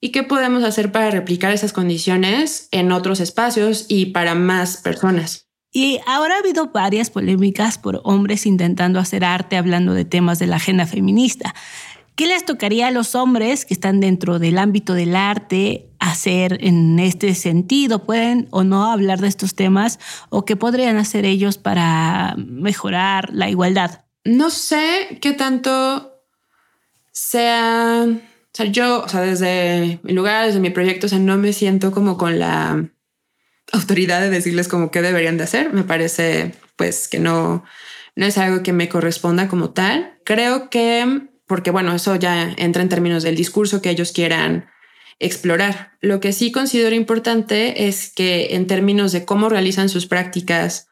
y 0.00 0.10
qué 0.10 0.22
podemos 0.22 0.64
hacer 0.64 0.90
para 0.90 1.10
replicar 1.10 1.52
esas 1.52 1.72
condiciones 1.72 2.68
en 2.70 2.92
otros 2.92 3.20
espacios 3.20 3.84
y 3.88 4.06
para 4.06 4.34
más 4.34 4.78
personas. 4.78 5.50
Y 5.72 6.00
ahora 6.06 6.34
ha 6.34 6.38
habido 6.38 6.70
varias 6.72 7.10
polémicas 7.10 7.78
por 7.78 8.00
hombres 8.02 8.44
intentando 8.44 8.98
hacer 8.98 9.24
arte 9.24 9.56
hablando 9.56 9.94
de 9.94 10.04
temas 10.04 10.40
de 10.40 10.48
la 10.48 10.56
agenda 10.56 10.84
feminista. 10.84 11.54
¿Qué 12.20 12.26
les 12.26 12.44
tocaría 12.44 12.88
a 12.88 12.90
los 12.90 13.14
hombres 13.14 13.64
que 13.64 13.72
están 13.72 13.98
dentro 13.98 14.38
del 14.38 14.58
ámbito 14.58 14.92
del 14.92 15.16
arte 15.16 15.88
hacer 16.00 16.58
en 16.60 16.98
este 16.98 17.34
sentido? 17.34 18.04
¿Pueden 18.04 18.46
o 18.50 18.62
no 18.62 18.92
hablar 18.92 19.20
de 19.20 19.28
estos 19.28 19.54
temas? 19.54 19.98
¿O 20.28 20.44
qué 20.44 20.54
podrían 20.54 20.98
hacer 20.98 21.24
ellos 21.24 21.56
para 21.56 22.34
mejorar 22.36 23.30
la 23.32 23.48
igualdad? 23.48 24.04
No 24.22 24.50
sé 24.50 25.16
qué 25.22 25.32
tanto 25.32 26.22
sea... 27.10 28.04
O 28.06 28.52
sea, 28.52 28.66
yo, 28.66 29.02
o 29.02 29.08
sea, 29.08 29.22
desde 29.22 29.98
mi 30.02 30.12
lugar, 30.12 30.44
desde 30.44 30.60
mi 30.60 30.68
proyecto, 30.68 31.06
o 31.06 31.08
sea, 31.08 31.18
no 31.18 31.38
me 31.38 31.54
siento 31.54 31.90
como 31.90 32.18
con 32.18 32.38
la 32.38 32.84
autoridad 33.72 34.20
de 34.20 34.28
decirles 34.28 34.68
como 34.68 34.90
qué 34.90 35.00
deberían 35.00 35.38
de 35.38 35.44
hacer. 35.44 35.72
Me 35.72 35.84
parece, 35.84 36.54
pues, 36.76 37.08
que 37.08 37.18
no, 37.18 37.64
no 38.14 38.26
es 38.26 38.36
algo 38.36 38.62
que 38.62 38.74
me 38.74 38.90
corresponda 38.90 39.48
como 39.48 39.70
tal. 39.70 40.18
Creo 40.22 40.68
que 40.68 41.29
porque 41.50 41.72
bueno, 41.72 41.92
eso 41.92 42.14
ya 42.14 42.54
entra 42.58 42.80
en 42.80 42.88
términos 42.88 43.24
del 43.24 43.34
discurso 43.34 43.82
que 43.82 43.90
ellos 43.90 44.12
quieran 44.12 44.70
explorar. 45.18 45.98
Lo 46.00 46.20
que 46.20 46.32
sí 46.32 46.52
considero 46.52 46.94
importante 46.94 47.88
es 47.88 48.12
que 48.14 48.54
en 48.54 48.68
términos 48.68 49.10
de 49.10 49.24
cómo 49.24 49.48
realizan 49.48 49.88
sus 49.88 50.06
prácticas, 50.06 50.86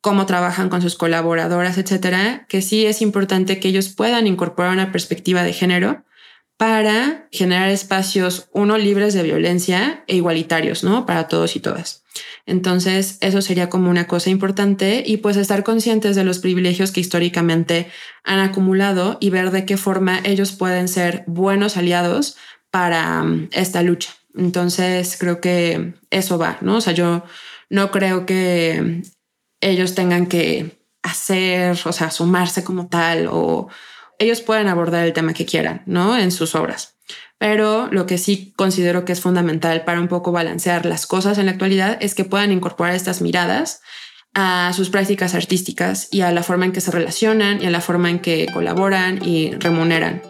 cómo 0.00 0.26
trabajan 0.26 0.68
con 0.68 0.82
sus 0.82 0.96
colaboradoras, 0.96 1.78
etcétera, 1.78 2.44
que 2.48 2.60
sí 2.60 2.86
es 2.86 3.02
importante 3.02 3.60
que 3.60 3.68
ellos 3.68 3.90
puedan 3.90 4.26
incorporar 4.26 4.72
una 4.72 4.90
perspectiva 4.90 5.44
de 5.44 5.52
género, 5.52 6.04
para 6.56 7.28
generar 7.30 7.68
espacios, 7.68 8.48
uno, 8.52 8.78
libres 8.78 9.14
de 9.14 9.22
violencia 9.22 10.02
e 10.08 10.16
igualitarios, 10.16 10.82
¿no? 10.82 11.06
Para 11.06 11.28
todos 11.28 11.54
y 11.54 11.60
todas. 11.60 11.99
Entonces, 12.46 13.18
eso 13.20 13.42
sería 13.42 13.70
como 13.70 13.90
una 13.90 14.06
cosa 14.06 14.30
importante 14.30 15.02
y 15.06 15.18
pues 15.18 15.36
estar 15.36 15.62
conscientes 15.62 16.16
de 16.16 16.24
los 16.24 16.38
privilegios 16.38 16.92
que 16.92 17.00
históricamente 17.00 17.90
han 18.24 18.40
acumulado 18.40 19.18
y 19.20 19.30
ver 19.30 19.50
de 19.50 19.64
qué 19.64 19.76
forma 19.76 20.20
ellos 20.24 20.52
pueden 20.52 20.88
ser 20.88 21.24
buenos 21.26 21.76
aliados 21.76 22.36
para 22.70 23.22
um, 23.22 23.48
esta 23.52 23.82
lucha. 23.82 24.10
Entonces, 24.36 25.16
creo 25.18 25.40
que 25.40 25.94
eso 26.10 26.38
va, 26.38 26.58
¿no? 26.60 26.76
O 26.76 26.80
sea, 26.80 26.92
yo 26.92 27.24
no 27.68 27.90
creo 27.90 28.26
que 28.26 29.02
ellos 29.60 29.94
tengan 29.94 30.26
que 30.26 30.80
hacer, 31.02 31.78
o 31.84 31.92
sea, 31.92 32.10
sumarse 32.10 32.64
como 32.64 32.88
tal 32.88 33.28
o 33.30 33.68
ellos 34.18 34.42
pueden 34.42 34.68
abordar 34.68 35.06
el 35.06 35.12
tema 35.12 35.32
que 35.32 35.46
quieran, 35.46 35.82
¿no? 35.86 36.16
En 36.16 36.30
sus 36.30 36.54
obras. 36.54 36.99
Pero 37.40 37.88
lo 37.90 38.04
que 38.04 38.18
sí 38.18 38.52
considero 38.54 39.06
que 39.06 39.12
es 39.12 39.22
fundamental 39.22 39.82
para 39.84 39.98
un 39.98 40.08
poco 40.08 40.30
balancear 40.30 40.84
las 40.84 41.06
cosas 41.06 41.38
en 41.38 41.46
la 41.46 41.52
actualidad 41.52 41.96
es 42.02 42.14
que 42.14 42.26
puedan 42.26 42.52
incorporar 42.52 42.94
estas 42.94 43.22
miradas 43.22 43.80
a 44.34 44.70
sus 44.74 44.90
prácticas 44.90 45.34
artísticas 45.34 46.08
y 46.12 46.20
a 46.20 46.32
la 46.32 46.42
forma 46.42 46.66
en 46.66 46.72
que 46.72 46.82
se 46.82 46.90
relacionan 46.90 47.62
y 47.62 47.64
a 47.64 47.70
la 47.70 47.80
forma 47.80 48.10
en 48.10 48.18
que 48.18 48.46
colaboran 48.52 49.24
y 49.24 49.52
remuneran. 49.52 50.20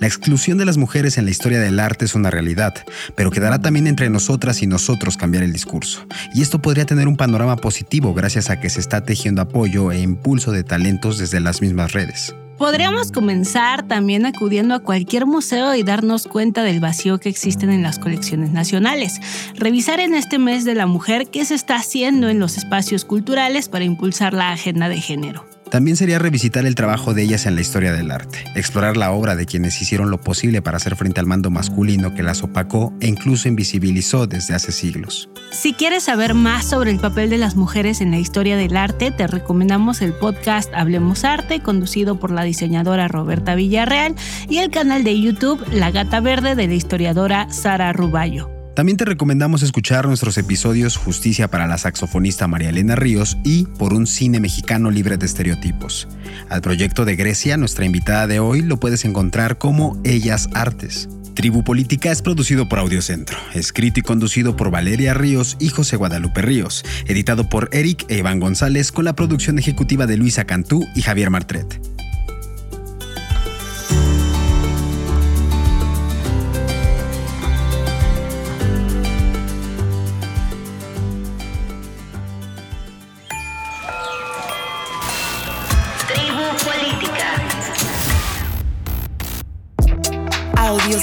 La 0.00 0.08
exclusión 0.08 0.58
de 0.58 0.64
las 0.64 0.78
mujeres 0.78 1.16
en 1.16 1.26
la 1.26 1.30
historia 1.30 1.60
del 1.60 1.78
arte 1.78 2.06
es 2.06 2.16
una 2.16 2.28
realidad, 2.28 2.74
pero 3.14 3.30
quedará 3.30 3.60
también 3.60 3.86
entre 3.86 4.10
nosotras 4.10 4.60
y 4.62 4.66
nosotros 4.66 5.16
cambiar 5.16 5.44
el 5.44 5.52
discurso. 5.52 6.04
Y 6.34 6.42
esto 6.42 6.60
podría 6.60 6.86
tener 6.86 7.06
un 7.06 7.16
panorama 7.16 7.54
positivo 7.54 8.14
gracias 8.14 8.50
a 8.50 8.58
que 8.58 8.68
se 8.68 8.80
está 8.80 9.04
tejiendo 9.04 9.42
apoyo 9.42 9.92
e 9.92 10.00
impulso 10.00 10.50
de 10.50 10.64
talentos 10.64 11.18
desde 11.18 11.38
las 11.38 11.62
mismas 11.62 11.92
redes. 11.92 12.34
Podríamos 12.62 13.10
comenzar 13.10 13.88
también 13.88 14.24
acudiendo 14.24 14.76
a 14.76 14.78
cualquier 14.78 15.26
museo 15.26 15.74
y 15.74 15.82
darnos 15.82 16.28
cuenta 16.28 16.62
del 16.62 16.78
vacío 16.78 17.18
que 17.18 17.28
existen 17.28 17.72
en 17.72 17.82
las 17.82 17.98
colecciones 17.98 18.52
nacionales. 18.52 19.18
Revisar 19.56 19.98
en 19.98 20.14
este 20.14 20.38
mes 20.38 20.64
de 20.64 20.76
la 20.76 20.86
mujer 20.86 21.26
qué 21.26 21.44
se 21.44 21.56
está 21.56 21.74
haciendo 21.74 22.28
en 22.28 22.38
los 22.38 22.56
espacios 22.56 23.04
culturales 23.04 23.68
para 23.68 23.84
impulsar 23.84 24.32
la 24.32 24.52
agenda 24.52 24.88
de 24.88 25.00
género. 25.00 25.44
También 25.72 25.96
sería 25.96 26.18
revisitar 26.18 26.66
el 26.66 26.74
trabajo 26.74 27.14
de 27.14 27.22
ellas 27.22 27.46
en 27.46 27.54
la 27.54 27.62
historia 27.62 27.94
del 27.94 28.10
arte, 28.10 28.44
explorar 28.54 28.98
la 28.98 29.10
obra 29.10 29.36
de 29.36 29.46
quienes 29.46 29.80
hicieron 29.80 30.10
lo 30.10 30.20
posible 30.20 30.60
para 30.60 30.76
hacer 30.76 30.96
frente 30.96 31.18
al 31.18 31.24
mando 31.24 31.48
masculino 31.48 32.12
que 32.12 32.22
las 32.22 32.42
opacó 32.42 32.92
e 33.00 33.06
incluso 33.06 33.48
invisibilizó 33.48 34.26
desde 34.26 34.52
hace 34.52 34.70
siglos. 34.70 35.30
Si 35.50 35.72
quieres 35.72 36.02
saber 36.02 36.34
más 36.34 36.66
sobre 36.66 36.90
el 36.90 36.98
papel 36.98 37.30
de 37.30 37.38
las 37.38 37.56
mujeres 37.56 38.02
en 38.02 38.10
la 38.10 38.18
historia 38.18 38.58
del 38.58 38.76
arte, 38.76 39.12
te 39.12 39.26
recomendamos 39.26 40.02
el 40.02 40.12
podcast 40.12 40.70
Hablemos 40.74 41.24
Arte, 41.24 41.60
conducido 41.60 42.20
por 42.20 42.32
la 42.32 42.42
diseñadora 42.42 43.08
Roberta 43.08 43.54
Villarreal, 43.54 44.14
y 44.50 44.58
el 44.58 44.70
canal 44.70 45.04
de 45.04 45.18
YouTube 45.18 45.66
La 45.72 45.90
Gata 45.90 46.20
Verde 46.20 46.54
de 46.54 46.68
la 46.68 46.74
historiadora 46.74 47.50
Sara 47.50 47.94
Ruballo. 47.94 48.61
También 48.74 48.96
te 48.96 49.04
recomendamos 49.04 49.62
escuchar 49.62 50.06
nuestros 50.06 50.38
episodios 50.38 50.96
Justicia 50.96 51.46
para 51.48 51.66
la 51.66 51.76
saxofonista 51.76 52.48
María 52.48 52.70
Elena 52.70 52.96
Ríos 52.96 53.36
y 53.44 53.66
Por 53.66 53.92
un 53.92 54.06
cine 54.06 54.40
mexicano 54.40 54.90
libre 54.90 55.18
de 55.18 55.26
estereotipos. 55.26 56.08
Al 56.48 56.62
proyecto 56.62 57.04
de 57.04 57.16
Grecia, 57.16 57.58
nuestra 57.58 57.84
invitada 57.84 58.26
de 58.26 58.40
hoy, 58.40 58.62
lo 58.62 58.80
puedes 58.80 59.04
encontrar 59.04 59.58
como 59.58 60.00
Ellas 60.04 60.48
Artes. 60.54 61.10
Tribu 61.34 61.64
Política 61.64 62.10
es 62.10 62.22
producido 62.22 62.66
por 62.68 62.78
Audiocentro, 62.78 63.36
escrito 63.52 64.00
y 64.00 64.02
conducido 64.02 64.56
por 64.56 64.70
Valeria 64.70 65.12
Ríos 65.12 65.56
y 65.60 65.68
José 65.68 65.96
Guadalupe 65.96 66.40
Ríos, 66.40 66.82
editado 67.06 67.50
por 67.50 67.68
Eric 67.72 68.06
e 68.08 68.18
Iván 68.18 68.40
González 68.40 68.90
con 68.90 69.04
la 69.04 69.14
producción 69.14 69.58
ejecutiva 69.58 70.06
de 70.06 70.16
Luisa 70.16 70.44
Cantú 70.44 70.86
y 70.94 71.02
Javier 71.02 71.28
Martret. 71.28 71.78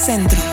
Audiocentro. 0.09 0.48